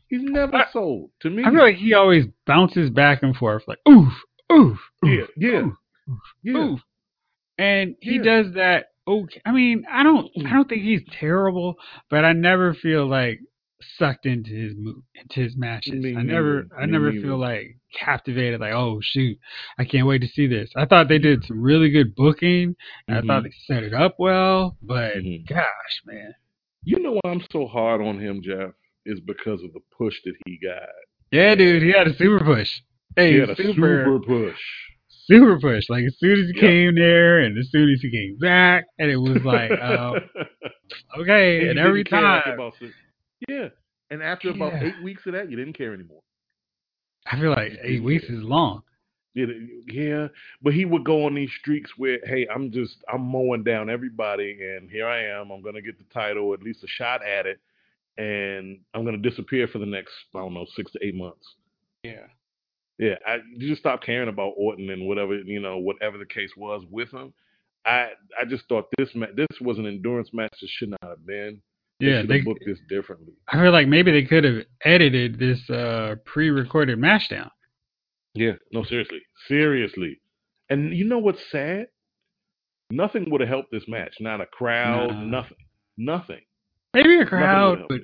[0.08, 1.44] He's never I- sold to me.
[1.44, 4.14] I feel like he always bounces back and forth, like oof,
[4.52, 6.54] oof, yeah, oof, yeah, oof, yeah.
[6.54, 6.80] oof.
[7.58, 8.24] and he Yeah.
[8.24, 8.88] does that.
[9.08, 10.52] Okay, I mean, I don't, I mm.
[10.52, 11.76] don't think he's terrible,
[12.10, 13.40] but I never feel like
[13.98, 15.94] sucked into his into his matches.
[15.94, 16.68] Me I never.
[16.78, 17.22] I never neither.
[17.28, 18.60] feel like captivated.
[18.62, 19.38] Like, oh shoot,
[19.78, 20.70] I can't wait to see this.
[20.76, 22.76] I thought they did some really good booking.
[23.08, 23.46] and I thought Mhm.
[23.46, 25.48] they set it up well, but Mhm.
[25.48, 26.34] gosh, man,
[26.84, 28.72] You know why I'm so hard on him, Jeff?
[29.06, 30.90] Is because of the push that he got.
[31.32, 32.82] yeah, dude, he had a super push.
[33.16, 33.74] Hey, He had a super,
[34.06, 34.60] super push.
[35.28, 35.90] super push.
[35.90, 36.62] Like as soon as he Yep.
[36.62, 40.18] came there, and as soon as he came back, and it was like, um,
[41.20, 42.92] okay, And and, every time after about six.
[43.48, 43.68] Yeah,
[44.10, 46.22] and after about eight weeks of that, you didn't care anymore.
[47.32, 48.84] I feel like eight weeks is long.
[49.34, 49.48] Yeah,
[49.92, 50.28] yeah,
[50.62, 54.58] but he would go on these streaks where, hey, I'm just I'm mowing down everybody,
[54.62, 55.52] and here I am.
[55.52, 57.60] I'm gonna get the title, at least a shot at it,
[58.18, 61.46] and I'm gonna disappear for the next I don't know six to eight months.
[62.04, 62.28] Yeah.
[62.98, 66.52] Yeah, I you just stop caring about Orton and whatever you know, whatever the case
[66.56, 67.34] was with him.
[67.86, 71.26] I I just thought this ma- this was an endurance match that should not have
[71.26, 71.62] been.
[72.00, 73.34] They Yeah, they, have booked this differently.
[73.48, 77.50] I feel like maybe they could have edited this uh, pre-recorded match down.
[78.34, 80.20] Yeah, no, seriously, seriously.
[80.70, 81.88] And you know what's sad?
[82.92, 84.16] Nothing would have helped this match.
[84.20, 85.24] Not a crowd, Nah.
[85.24, 85.58] nothing,
[85.98, 86.42] nothing.
[86.94, 88.02] Maybe a crowd, but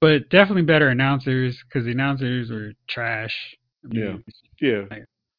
[0.00, 3.34] but definitely better announcers because the announcers were trash.
[3.84, 4.04] I Yeah.
[4.12, 4.24] mean,
[4.60, 4.82] Yeah.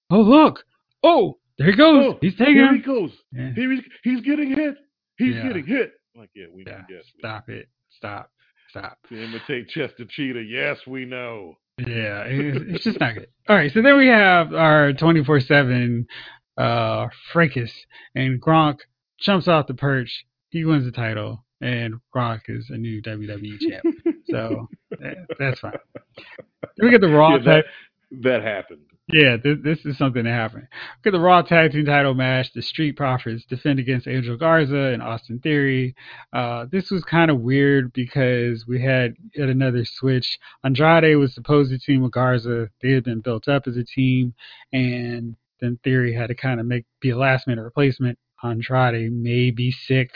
[0.10, 0.64] Oh look!
[1.04, 2.04] Oh, there he goes.
[2.16, 2.76] Oh, He's taking here him.
[2.76, 3.12] he goes.
[3.32, 3.54] Yeah.
[3.54, 4.76] Here he's, he's getting hit.
[5.18, 5.48] He's Yeah.
[5.48, 5.94] getting hit.
[6.16, 6.84] Like, yeah, we Yeah.
[6.90, 7.70] we Stop it!
[8.02, 8.32] Stop!
[8.72, 8.98] Stop!
[9.10, 11.54] To imitate Chester Cheetah, yes, we know.
[11.78, 13.28] Yeah, it's, it's just not good.
[13.48, 16.06] All right, so then we have our 24/7
[16.58, 17.72] uh fracas,
[18.16, 18.80] and Gronk
[19.20, 20.26] jumps off the perch.
[20.50, 23.86] He wins the title, and Gronk is a new WWE champ.
[24.32, 24.68] So
[25.04, 25.74] eh, that's fine.
[26.78, 27.66] Then we get the Raw Yeah, that,
[28.24, 28.82] that happened.
[29.08, 30.68] Yeah, this, this is something that happened.
[31.00, 32.54] Look at the Raw Tag Team Title match.
[32.54, 35.96] The Street Profits defend against Angel Garza and Austin Theory.
[36.34, 40.40] Uh, this was kind of weird because we had yet another switch.
[40.64, 42.70] Andrade was supposed to team with Garza.
[42.82, 44.34] They had been built up as a team,
[44.74, 48.18] and then Theory had to kind of make be a last minute replacement.
[48.44, 50.12] Andrade may be sick.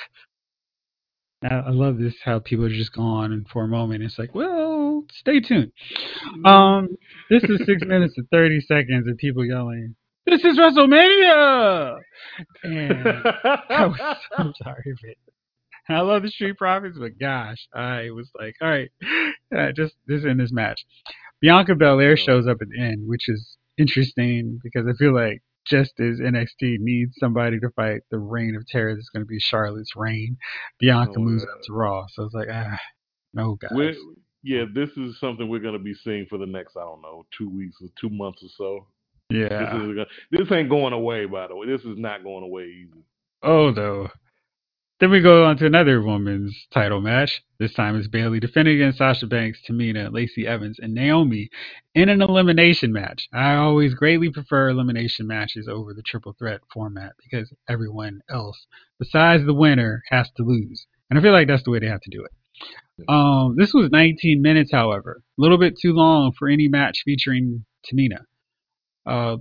[1.43, 4.33] I, I love this how people are just gone and for a moment it's like,
[4.33, 4.64] well,
[5.11, 5.71] stay tuned.
[6.43, 6.89] Um,
[7.29, 9.95] this is six minutes and thirty seconds of people yelling,
[10.25, 11.97] "This is WrestleMania!"
[12.63, 15.17] And I was so tired of it.
[15.87, 18.89] I love the Street Profits, but gosh, I was like, all right,
[19.55, 20.83] uh, just this in this match.
[21.41, 25.99] Bianca Belair shows up at the end, which is interesting because I feel like just
[25.99, 29.95] as NXT needs somebody to fight the Reign of Terror, that's going to be Charlotte's
[29.95, 30.37] reign.
[30.79, 32.79] Bianca Oh, moves up to Raw, so it's like, ah,
[33.33, 33.71] no, guys.
[34.45, 37.49] Yeah, this is something we're gonna be seeing for the next, I don't know, two
[37.49, 38.87] weeks or two months or so.
[39.31, 39.75] This yeah.
[39.75, 41.65] is gonna, this ain't going away, by the way.
[41.65, 43.03] This is not going away easy.
[43.41, 44.07] Oh, no.
[44.99, 47.41] Then we go on to another women's title match.
[47.57, 51.49] This time it's Bayley defending against Sasha Banks, Tamina, Lacey Evans, and Naomi
[51.95, 53.27] in an elimination match.
[53.33, 58.67] I always greatly prefer elimination matches over the triple threat format because everyone else,
[58.99, 60.85] besides the winner, has to lose.
[61.09, 62.31] And I feel like that's the way they have to do it.
[63.09, 67.65] Um, this was 19 minutes, however, a little bit too long for any match featuring
[67.85, 68.23] Tamina.
[69.05, 69.37] Uh,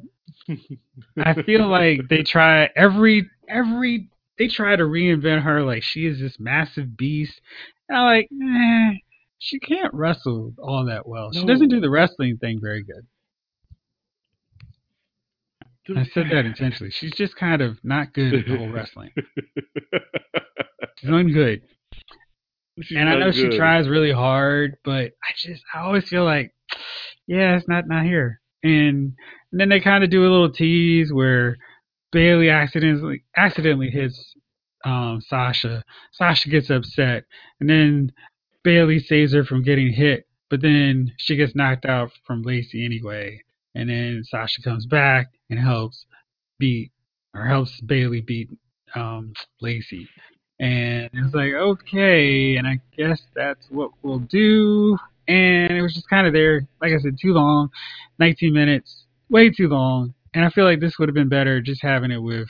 [1.19, 4.09] I feel like they try every every
[4.39, 7.41] they try to reinvent her like she is this massive beast.
[7.89, 8.99] And I'm like, eh,
[9.39, 11.33] she can't wrestle all that well.
[11.33, 13.07] She doesn't do the wrestling thing very good.
[15.97, 16.91] I said that intentionally.
[16.91, 19.11] She's just kind of not good at the whole wrestling.
[20.97, 21.61] She's ungood.
[22.83, 26.25] She's and I know not she tries really hard, but I just I always feel
[26.25, 26.53] like,
[27.27, 28.41] yeah, it's not not here.
[28.63, 29.15] And,
[29.53, 31.57] and then they kind of do a little tease where
[32.13, 34.35] Bayley accidentally accidentally hits
[34.85, 35.85] um, Sasha.
[36.13, 37.25] Sasha gets upset,
[37.61, 38.13] and then
[38.65, 43.41] Bayley saves her from getting hit, but then she gets knocked out from Lacey anyway.
[43.75, 46.07] And then Sasha comes back and helps
[46.59, 46.93] beat
[47.35, 48.51] or helps Bayley beat
[48.95, 50.09] um, Lacey.
[50.61, 54.97] And it was like, okay, and I guess that's what we'll do.
[55.27, 57.71] And it was just kind of there, like I said, too long,
[58.19, 60.15] 19 minutes, way too long.
[60.35, 62.49] And I feel like this would have been better just having it with,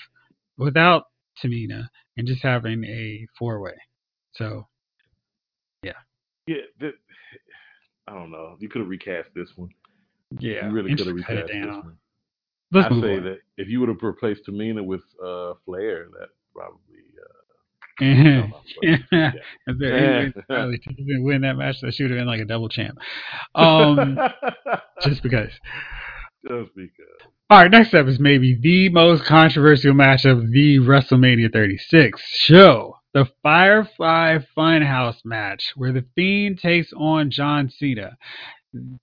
[0.59, 1.05] without
[1.42, 3.74] Tamina and just having a four way.
[4.32, 4.66] So,
[5.82, 5.92] Yeah,
[6.46, 6.57] Yeah.
[6.80, 6.94] that,
[8.07, 8.57] I don't know.
[8.59, 9.70] You could have recast this one.
[10.38, 11.96] yeah, you really could have recast this one.
[12.72, 13.24] Let's I say on.
[13.24, 16.80] that if you would have replaced Tamina with uh, Flair, that probably.
[18.01, 18.05] Uh,
[18.82, 19.32] yeah.
[19.66, 22.99] If there- didn't win that match, that should have been like a double champ.
[23.55, 24.18] Um,
[25.03, 25.51] just because.
[26.49, 27.30] Just because.
[27.51, 32.97] All right, next up is maybe the most controversial match of the WrestleMania 36 show.
[33.12, 38.16] The Firefly Funhouse match, where The Fiend takes on John Cena.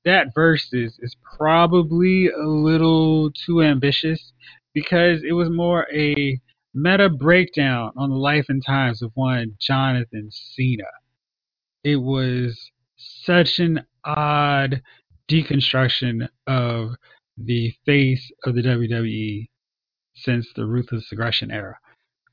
[0.03, 4.33] That versus is probably a little too ambitious
[4.73, 6.41] because it was more a
[6.73, 10.83] meta breakdown on the life and times of one Jonathan Cena.
[11.83, 14.81] It was such an odd
[15.29, 16.91] deconstruction of
[17.37, 19.47] the face of the WWE
[20.15, 21.77] since the Ruthless Aggression era,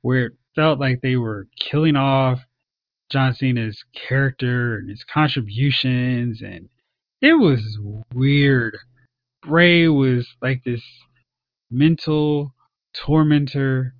[0.02, 2.40] where it felt like they were killing off
[3.10, 6.68] John Cena's character and his contributions, and
[7.22, 7.78] it was
[8.14, 8.76] weird.
[9.42, 10.82] Bray was like this
[11.70, 12.52] mental
[12.94, 13.94] tormentor,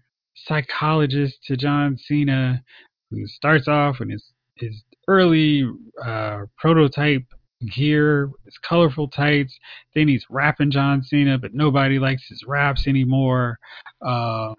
[0.46, 2.62] psychologist to John Cena,
[3.10, 5.64] who starts off in his his early
[6.04, 7.24] uh, prototype
[7.74, 9.58] gear, his colorful tights.
[9.94, 13.58] Then he's rapping John Cena, but nobody likes his raps anymore.
[14.04, 14.54] Uh,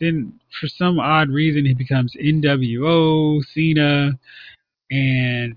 [0.00, 4.12] then, for some odd reason, he becomes NWO Cena,
[4.90, 5.56] and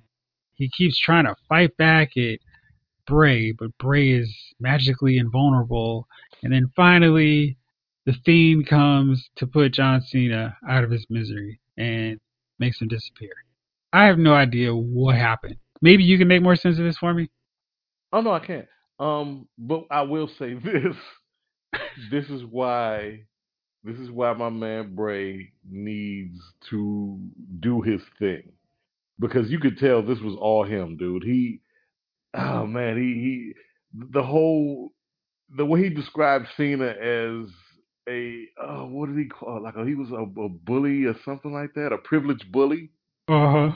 [0.55, 2.39] he keeps trying to fight back at
[3.07, 6.07] Bray, but Bray is magically invulnerable.
[6.41, 7.57] And then finally,
[8.05, 12.19] the Fiend comes to put John Cena out of his misery and
[12.59, 13.31] makes him disappear.
[13.91, 15.57] I have no idea what happened.
[15.81, 17.29] Maybe you can make more sense of this for me.
[18.11, 18.67] Oh no, I can't.
[18.99, 20.95] Um, but I will say this:
[22.11, 23.23] this is why,
[23.83, 26.39] this is why my man Bray needs
[26.69, 27.19] to
[27.59, 28.51] do his thing,
[29.19, 31.23] because you could tell this was all him, dude.
[31.23, 31.61] He,
[32.33, 33.53] oh man, he he,
[34.11, 34.93] the whole,
[35.55, 37.49] the way he described Cena as
[38.09, 39.57] a, uh, what did he call?
[39.57, 39.63] it?
[39.63, 42.89] Like a, he was a, a bully or something like that, a privileged bully.
[43.27, 43.71] Uh huh.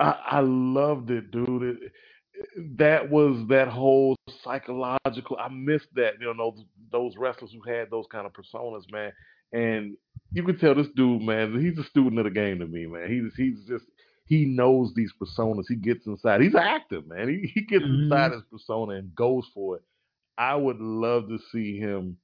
[0.00, 1.62] I, I loved it, dude.
[1.62, 1.92] It,
[2.78, 5.36] that was that whole psychological.
[5.38, 6.14] I missed that.
[6.20, 9.12] You know, those those wrestlers who had those kind of personas, man.
[9.52, 9.96] And
[10.32, 13.08] you can tell this dude, man, he's a student of the game to me, man.
[13.08, 13.84] He's he's just
[14.26, 15.64] he knows these personas.
[15.68, 16.40] He gets inside.
[16.40, 17.28] He's an actor, man.
[17.28, 18.04] He he gets Mhm.
[18.04, 19.82] inside his persona and goes for it.
[20.36, 22.16] I would love to see him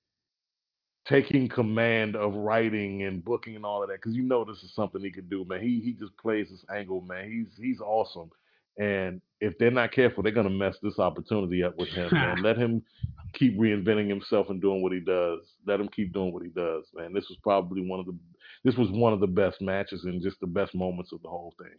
[1.06, 4.74] taking command of writing and booking and all of that because you know this is
[4.74, 5.60] something he could do, man.
[5.60, 7.30] He he just plays this angle, man.
[7.30, 8.30] He's he's awesome.
[8.78, 12.42] And if they're not careful, they're gonna mess this opportunity up with him, man.
[12.42, 12.82] Let him
[13.34, 15.40] keep reinventing himself and doing what he does.
[15.66, 17.12] Let him keep doing what he does, man.
[17.12, 18.16] This was probably one of the
[18.64, 21.54] this was one of the best matches and just the best moments of the whole
[21.58, 21.76] thing.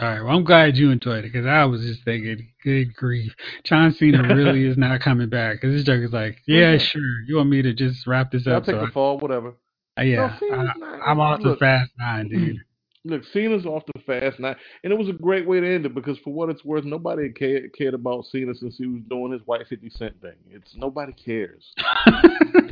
[0.00, 0.20] All right.
[0.22, 3.32] Well, I'm glad you enjoyed it because I was just thinking, good grief,
[3.62, 5.60] John Cena really is not coming back.
[5.60, 8.54] Because this joke is like, yeah, sure, you want me to just wrap this up?
[8.54, 9.54] I'll take So the fall, whatever.
[9.96, 12.56] I, yeah, No, I, not- I'm off the fast nine, dude.
[13.06, 15.94] Look, Cena's off the fast nine, and it was a great way to end it
[15.94, 19.42] because, for what it's worth, nobody cared, cared about Cena since he was doing his
[19.44, 20.32] white fifty cent thing.
[20.50, 21.70] It's nobody cares.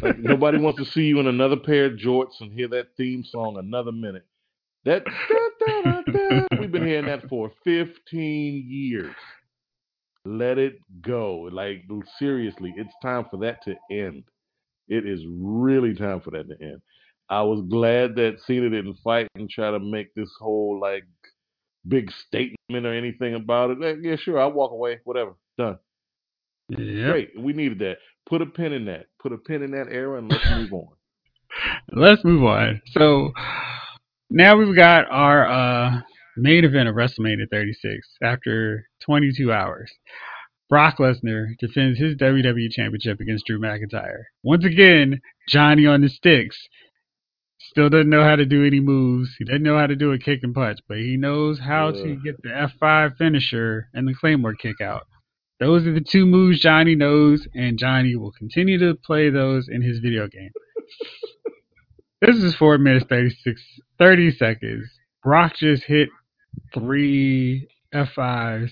[0.00, 3.24] Like, nobody wants to see you in another pair of jorts and hear that theme
[3.24, 4.24] song another minute.
[4.86, 5.04] That
[5.66, 9.14] da-da-da-da, we've been hearing that for fifteen years.
[10.24, 11.48] Let it go.
[11.52, 11.84] Like
[12.18, 14.24] seriously, it's time for that to end.
[14.88, 16.80] It is really time for that to end.
[17.28, 21.04] I was glad that Cena didn't fight and try to make this whole like
[21.86, 23.80] big statement or anything about it.
[23.80, 25.00] Like, yeah, sure, I'll walk away.
[25.04, 25.34] Whatever.
[25.58, 25.78] Done.
[26.68, 27.12] Yep.
[27.12, 27.30] Great.
[27.38, 27.98] We needed that.
[28.28, 29.06] Put a pin in that.
[29.20, 30.88] Put a pin in that era and let's move on.
[31.92, 32.80] Let's move on.
[32.92, 33.30] So
[34.30, 36.00] now we've got our uh,
[36.36, 39.92] main event of WrestleMania 36 after 22 hours.
[40.68, 44.22] Brock Lesnar defends his WWE Championship against Drew McIntyre.
[44.42, 46.66] Once again, Johnny on the sticks.
[47.58, 49.34] Still doesn't know how to do any moves.
[49.38, 52.18] He doesn't know how to do a kick and punch, but he knows how to
[52.24, 55.06] get the F5 finisher and the Claymore kick out.
[55.60, 59.82] Those are the two moves Johnny knows, and Johnny will continue to play those in
[59.82, 60.50] his video game.
[62.20, 63.62] this is 4 minutes 36,
[63.98, 64.88] 30 seconds.
[65.22, 66.08] Brock just hit
[66.74, 68.70] three F5s,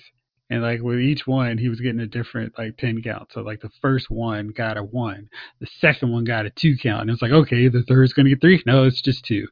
[0.50, 3.30] and like with each one, he was getting a different like pin count.
[3.32, 5.28] So like the first one got a one,
[5.60, 8.40] the second one got a two count, and it's like okay, the third's gonna get
[8.40, 8.62] three.
[8.66, 9.46] No, it's just two.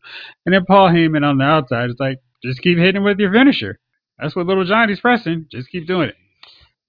[0.45, 3.79] And then Paul Heyman on the outside is like, just keep hitting with your finisher.
[4.19, 5.47] That's what little Johnny's pressing.
[5.51, 6.17] Just keep doing it.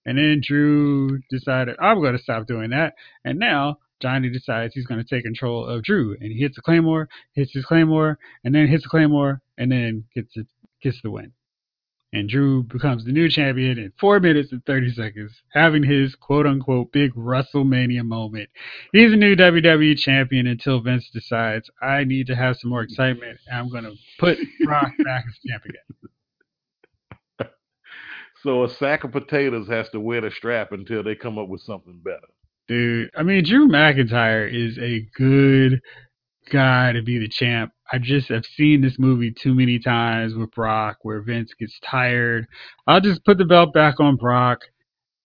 [0.06, 2.94] And then Drew decided, I'm going to stop doing that.
[3.24, 6.16] And now Johnny decides he's going to take control of Drew.
[6.20, 10.06] And he hits a Claymore, hits his Claymore, and then hits a Claymore, and then
[10.16, 10.36] gets
[10.82, 11.34] gets the win.
[12.12, 16.48] And Drew becomes the new champion in 4 minutes and 30 seconds, having his quote
[16.48, 18.50] unquote big WrestleMania moment.
[18.94, 23.38] He's a new WWE champion until Vince decides, I need to have some more excitement,
[23.48, 26.10] and I'm going to put Brock back as champ again.
[28.44, 31.62] So a sack of potatoes has to wear the strap until they come up with
[31.62, 32.20] something better.
[32.70, 35.82] Dude, I mean, Drew McIntyre is a good
[36.50, 37.72] guy to be the champ.
[37.92, 42.48] I just have seen this movie too many times with Brock where Vince gets tired.
[42.88, 44.60] I'll just put the belt back on Brock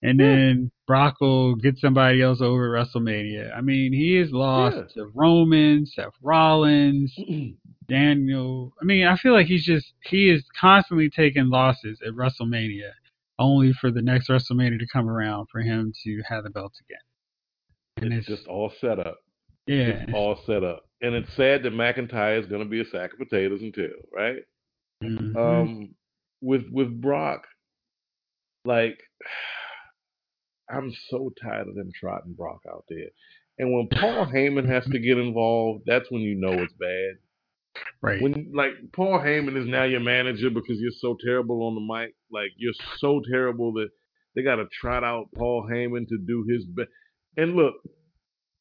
[0.03, 0.27] and Yeah.
[0.27, 3.57] then Brock will get somebody else over at WrestleMania.
[3.57, 5.03] I mean, he is lost Yeah.
[5.05, 7.15] to Roman, Seth Rollins,
[7.89, 8.73] Daniel.
[8.81, 12.91] I mean, I feel like he's just he is constantly taking losses at WrestleMania,
[13.39, 16.99] only for the next WrestleMania to come around for him to have the belt again.
[18.11, 19.19] And It's just all set up.
[19.67, 20.85] yeah, It's all set up.
[21.05, 24.39] And it's sad that McIntyre is going to be a sack of potatoes until, right?
[25.03, 25.37] Mhm.
[25.37, 25.95] Um,
[26.41, 27.43] with with Brock,
[28.65, 28.99] like
[30.71, 33.09] I'm so tired of them trotting Brock out there.
[33.59, 37.19] And when Paul Heyman has to get involved, that's when you know it's bad.
[38.01, 38.23] right.
[38.23, 42.15] When like Paul Heyman is now your manager because you're so terrible on the mic,
[42.33, 43.91] like you're so terrible that
[44.35, 46.89] they got to trot out Paul Heyman to do his best.
[47.37, 47.75] And look,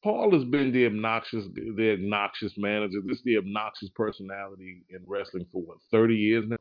[0.04, 2.98] Paul has been the obnoxious, the obnoxious manager.
[3.06, 6.56] This is the obnoxious personality in wrestling for what 30 years now.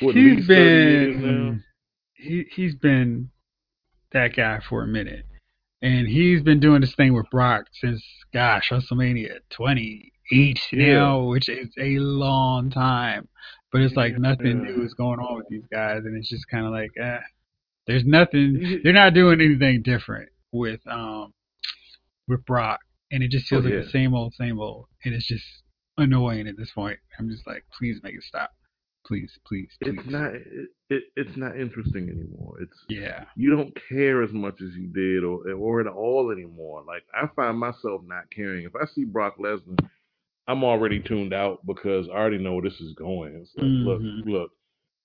[0.00, 1.22] For at he's least 30 years now.
[1.22, 1.64] been
[2.14, 3.30] he he's been
[4.10, 5.26] that guy for a minute,
[5.80, 10.94] and he's been doing this thing with Brock since gosh WrestleMania 28 Yeah.
[10.96, 13.28] now, which is a long time.
[13.70, 14.72] But it's like nothing Yeah.
[14.72, 17.20] new is going on with these guys, and it's just kind of like eh,
[17.86, 18.80] there's nothing.
[18.82, 21.32] They're not doing anything different with um
[22.28, 25.26] with Brock, and it just feels Oh, like the same old, same old, and it's
[25.26, 25.44] just
[25.98, 26.98] annoying at this point.
[27.18, 28.50] I'm just like, please make it stop,
[29.06, 29.94] please, please, please.
[29.98, 30.34] It's not.
[30.34, 32.56] It, it, it's not interesting anymore.
[32.60, 33.24] It's Yeah.
[33.36, 36.82] you don't care as much as you did or or at all anymore.
[36.86, 38.64] Like I find myself not caring.
[38.64, 39.78] If I see Brock Lesnar,
[40.46, 43.34] I'm already tuned out because I already know where this is going.
[43.36, 43.84] It's like, Mhm.
[43.84, 44.50] look, look,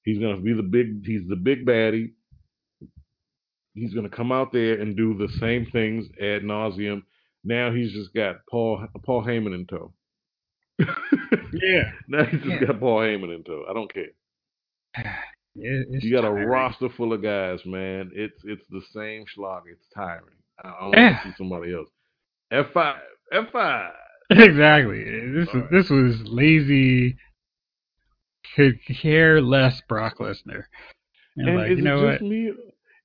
[0.04, 2.12] he's gonna be the big he's the big baddie.
[3.74, 7.04] He's gonna come out there and do the same things ad nauseum.
[7.44, 9.94] Now he's just got Paul Paul Heyman in tow.
[10.80, 11.92] Yeah.
[12.08, 12.66] now he's just Yeah.
[12.68, 13.64] got Paul Heyman in tow.
[13.70, 14.10] I don't care.
[15.56, 18.12] It, You got a roster full of guys, man.
[18.14, 19.64] It's it's the same schlock.
[19.70, 20.36] It's tiring.
[20.64, 21.18] I I want Yeah.
[21.24, 21.90] to see somebody else.
[22.52, 23.02] F five,
[23.34, 23.92] F five.
[24.30, 25.04] Exactly.
[25.04, 25.72] This was Alright.
[25.72, 27.18] this was lazy.
[28.56, 30.66] Could care less Brock Lesnar.
[31.36, 32.12] And, And like, is you know it what?
[32.20, 32.54] just me?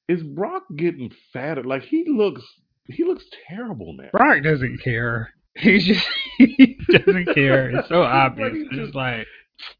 [0.08, 1.64] Is Brock getting fatter?
[1.64, 2.42] Like he looks,
[2.88, 4.08] he looks terrible now.
[4.12, 5.30] Brock doesn't care.
[5.56, 6.06] He just
[6.38, 7.70] he doesn't care.
[7.70, 8.50] It's so Like, obvious.
[8.70, 9.26] It's just- like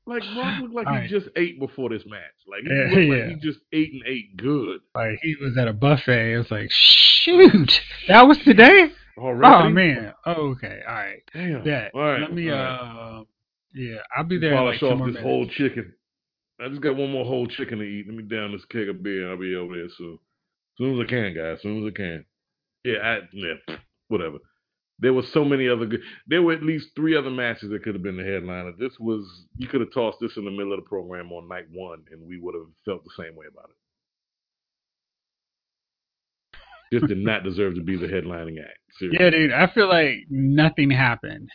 [0.07, 2.21] Like Brock looked like he just ate before this match.
[2.47, 2.71] Like he
[3.09, 6.33] Yeah, like he just ate and ate good like he was at a buffet.
[6.35, 8.91] It was like shoot, that was today.
[9.19, 9.67] already.
[9.67, 10.15] Oh man.
[10.27, 10.81] Oh, okay.
[10.87, 11.23] All right.
[11.33, 11.67] damn.
[11.67, 11.89] Yeah.
[11.95, 12.21] All right.
[12.21, 12.51] Let me.
[12.51, 13.19] all right.
[13.21, 13.25] Uh.
[13.75, 13.97] Yeah.
[14.17, 14.55] I'll be there.
[14.55, 15.23] polish like off this minutes.
[15.23, 15.93] whole chicken.
[16.61, 18.07] I just got one more whole chicken to eat.
[18.07, 19.29] Let me down this keg of beer.
[19.29, 20.15] I'll be over there soon.
[20.15, 21.57] As soon as I can, guys.
[21.57, 22.25] As soon as I can.
[22.85, 23.77] Yeah, I, yeah,
[24.09, 24.39] whatever.
[25.01, 26.01] There were so many other good.
[26.27, 28.73] There were at least three other matches that could have been the headliner.
[28.79, 29.27] This was
[29.57, 32.27] you could have tossed this in the middle of the program on night one, and
[32.27, 33.77] we would have felt the same way about it.
[36.93, 38.79] This did not deserve to be the headlining act.
[38.99, 39.25] Seriously.
[39.25, 39.53] Yeah, dude.
[39.53, 41.51] I feel like nothing happened.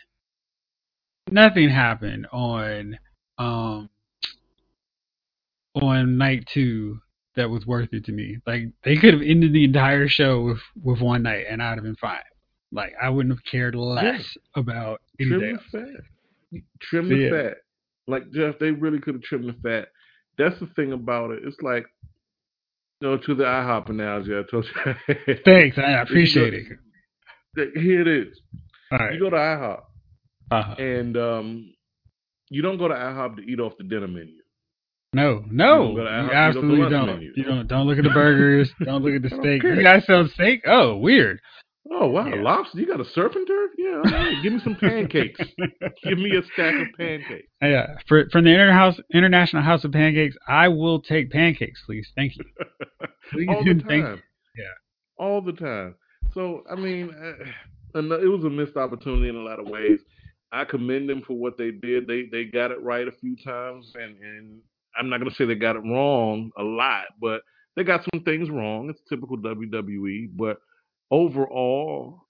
[1.30, 2.98] Nothing happened on
[3.38, 3.88] um
[5.74, 7.00] on night two
[7.40, 8.38] that was worth it to me.
[8.46, 11.84] Like they could have ended the entire show with with one night, and I'd have
[11.84, 12.18] been fine.
[12.70, 15.58] Like I wouldn't have cared less about Trim anything.
[15.72, 16.62] the fat.
[16.80, 17.30] Trim the yeah.
[17.30, 17.56] fat.
[18.06, 19.88] Like Jeff, they really could have trimmed the fat.
[20.36, 21.40] That's the thing about it.
[21.44, 21.86] It's like,
[23.00, 25.36] you know, to the IHOP analogy I told you.
[25.44, 26.66] Thanks, I appreciate it.
[27.76, 28.40] Here it is.
[28.92, 29.14] All right.
[29.14, 29.82] You go to IHOP
[30.50, 31.74] Uh, and um,
[32.48, 34.39] you don't go to IHOP to eat off the dinner menu.
[35.12, 37.06] No, no, don't go to IHOP, you you absolutely don't.
[37.06, 37.32] menu.
[37.36, 37.66] You don't.
[37.66, 38.70] Don't look at the burgers.
[38.84, 39.62] don't look at the steak.
[39.62, 40.62] You guys sell steak?
[40.66, 41.40] Oh, weird.
[41.92, 42.42] Oh wow, Yeah.
[42.42, 42.78] lobster!
[42.78, 43.32] You got a turf?
[43.76, 44.40] Yeah, all right.
[44.42, 45.40] give me some pancakes.
[46.04, 47.48] give me a stack of pancakes.
[47.60, 52.06] Yeah, for from the Inter House International House of Pancakes, I will take pancakes, please.
[52.14, 52.44] Thank you.
[53.32, 54.22] Please all the time.
[54.56, 54.64] Yeah.
[55.18, 55.94] all the time.
[56.34, 57.44] So I mean, uh,
[57.98, 59.98] it was a missed opportunity in a lot of ways.
[60.52, 62.06] I commend them for what they did.
[62.06, 64.58] They they got it right a few times, and and
[64.98, 67.42] I'm not gonna say they got it wrong a lot, but
[67.76, 68.90] they got some things wrong.
[68.90, 70.58] It's typical WWE, but
[71.10, 72.26] overall.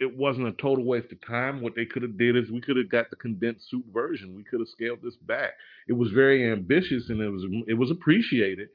[0.00, 1.60] It wasn't a total waste of time.
[1.60, 4.36] What they could have did is we could have got the condensed soup version.
[4.36, 5.54] We could have scaled this back.
[5.88, 8.68] It was very ambitious and it was it was appreciated,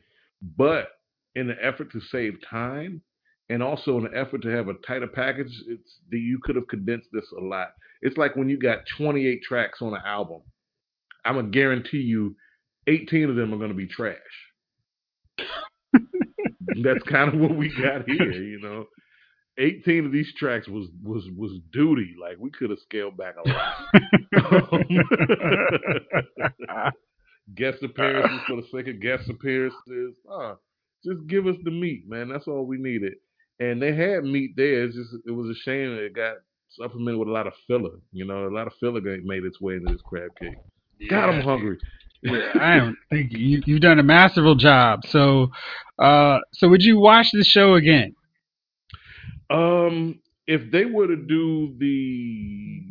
[0.58, 0.90] but
[1.36, 3.02] in the effort to save time
[3.50, 6.68] and also in the effort to have a tighter package, it's that you could have
[6.68, 7.70] condensed this a lot.
[8.02, 10.42] It's like when you got 28 tracks on an album.
[11.26, 12.36] I'm gonna guarantee you,
[12.88, 14.18] 18 of them are gonna be trash.
[16.84, 18.86] That's kind of what we got here, you know.
[19.60, 22.16] 18 of these tracks was was was duty.
[22.20, 23.76] Like we could have scaled back a lot.
[27.56, 30.16] guest appearances for the sake of guest appearances.
[30.32, 30.56] Uh,
[31.06, 32.30] just give us the meat, man.
[32.30, 33.14] That's all we needed.
[33.60, 34.86] And they had meat there.
[34.86, 36.38] It's just it was a shame that it got
[36.70, 38.00] supplemented with a lot of filler.
[38.12, 40.58] You know, a lot of filler made its way into this crab cake.
[41.10, 41.78] God, I'm hungry.
[42.24, 45.02] Yeah, I don't think you you've done a masterful job.
[45.08, 45.52] So,
[46.00, 48.16] uh, so would you watch the show again?
[49.50, 52.84] Um, if they were to do the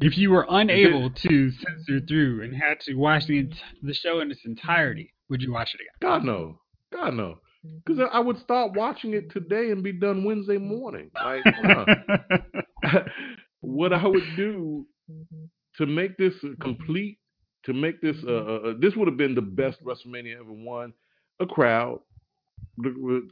[0.00, 4.20] If you were unable to censor through and had to watch the ent- the show
[4.20, 5.94] in its entirety, would you watch it again?
[6.02, 6.58] God no,
[6.92, 7.38] God no,
[7.84, 11.10] because I would start watching it today and be done Wednesday morning.
[11.14, 11.86] Like, nah.
[13.60, 14.86] what I would do
[15.78, 17.18] to make this complete,
[17.66, 20.92] to make this, uh, this would have been the best WrestleMania ever won.
[21.40, 22.00] A crowd,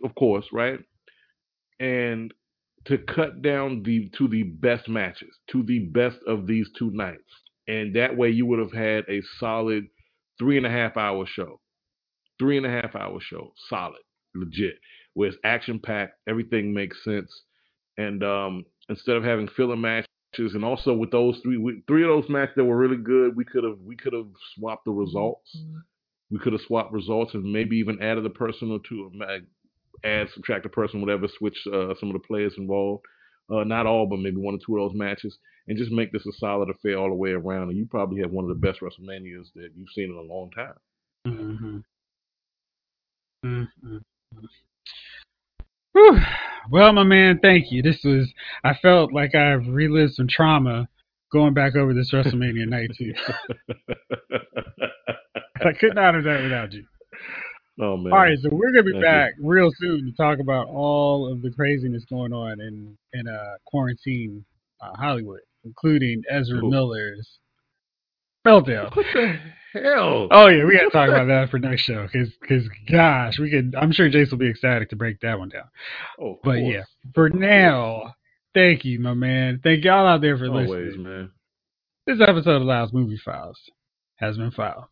[0.05, 0.79] of course, right?
[1.79, 2.33] And
[2.87, 7.23] to cut down the to the best matches, to the best of these two nights,
[7.69, 9.87] and that way you would have had a solid
[10.39, 11.61] three and a half hour show,
[12.39, 14.03] three and a half hour show, solid,
[14.35, 14.75] legit,
[15.15, 17.31] where it's action packed, everything makes sense,
[17.99, 20.09] and um, instead of having filler matches,
[20.39, 23.45] and also with those three, we, three of those matches that were really good, we
[23.45, 25.57] could have we could have swapped the results.
[26.31, 29.11] We could have swapped results and maybe even added a person or two,
[30.03, 33.05] add, subtract a person, whatever, switch uh, some of the players involved.
[33.51, 35.37] Uh, not all, but maybe one or two of those matches,
[35.69, 37.69] and just make this a solid affair all the way around.
[37.69, 40.51] And you probably have one of the best WrestleManias that you've seen in a long
[40.53, 40.75] time.
[41.27, 41.79] Mm-hmm.
[43.45, 43.97] Mm-hmm.
[45.93, 46.19] Whew.
[46.71, 47.83] Well, my man, thank you.
[47.83, 48.33] This was,
[48.65, 50.89] I felt like I've relived some trauma
[51.33, 53.13] going back over this WrestleMania night, too.
[55.65, 56.85] I could not have done it without you.
[57.81, 58.13] Oh man!
[58.13, 61.41] All right, so we're gonna be Thank back real soon to talk about all of
[61.41, 64.45] the craziness going on in in uh, quarantine
[64.83, 66.69] uh, Hollywood, including Ezra Ooh.
[66.71, 67.39] Miller's
[68.47, 68.93] meltdown.
[69.73, 70.29] Hell?
[70.31, 73.75] Oh yeah, we gotta talk about that for next show, because gosh, we could.
[73.75, 75.65] I'm sure Jace will be ecstatic to break that one down.
[76.21, 76.75] Oh, But course.
[76.75, 76.83] yeah,
[77.15, 78.15] for now,
[78.55, 79.61] thank you, my man.
[79.63, 81.03] Thank y'all out there for always, listening.
[81.03, 81.31] man.
[82.07, 83.59] This episode of Lyle's Movie Files
[84.17, 84.85] has been filed.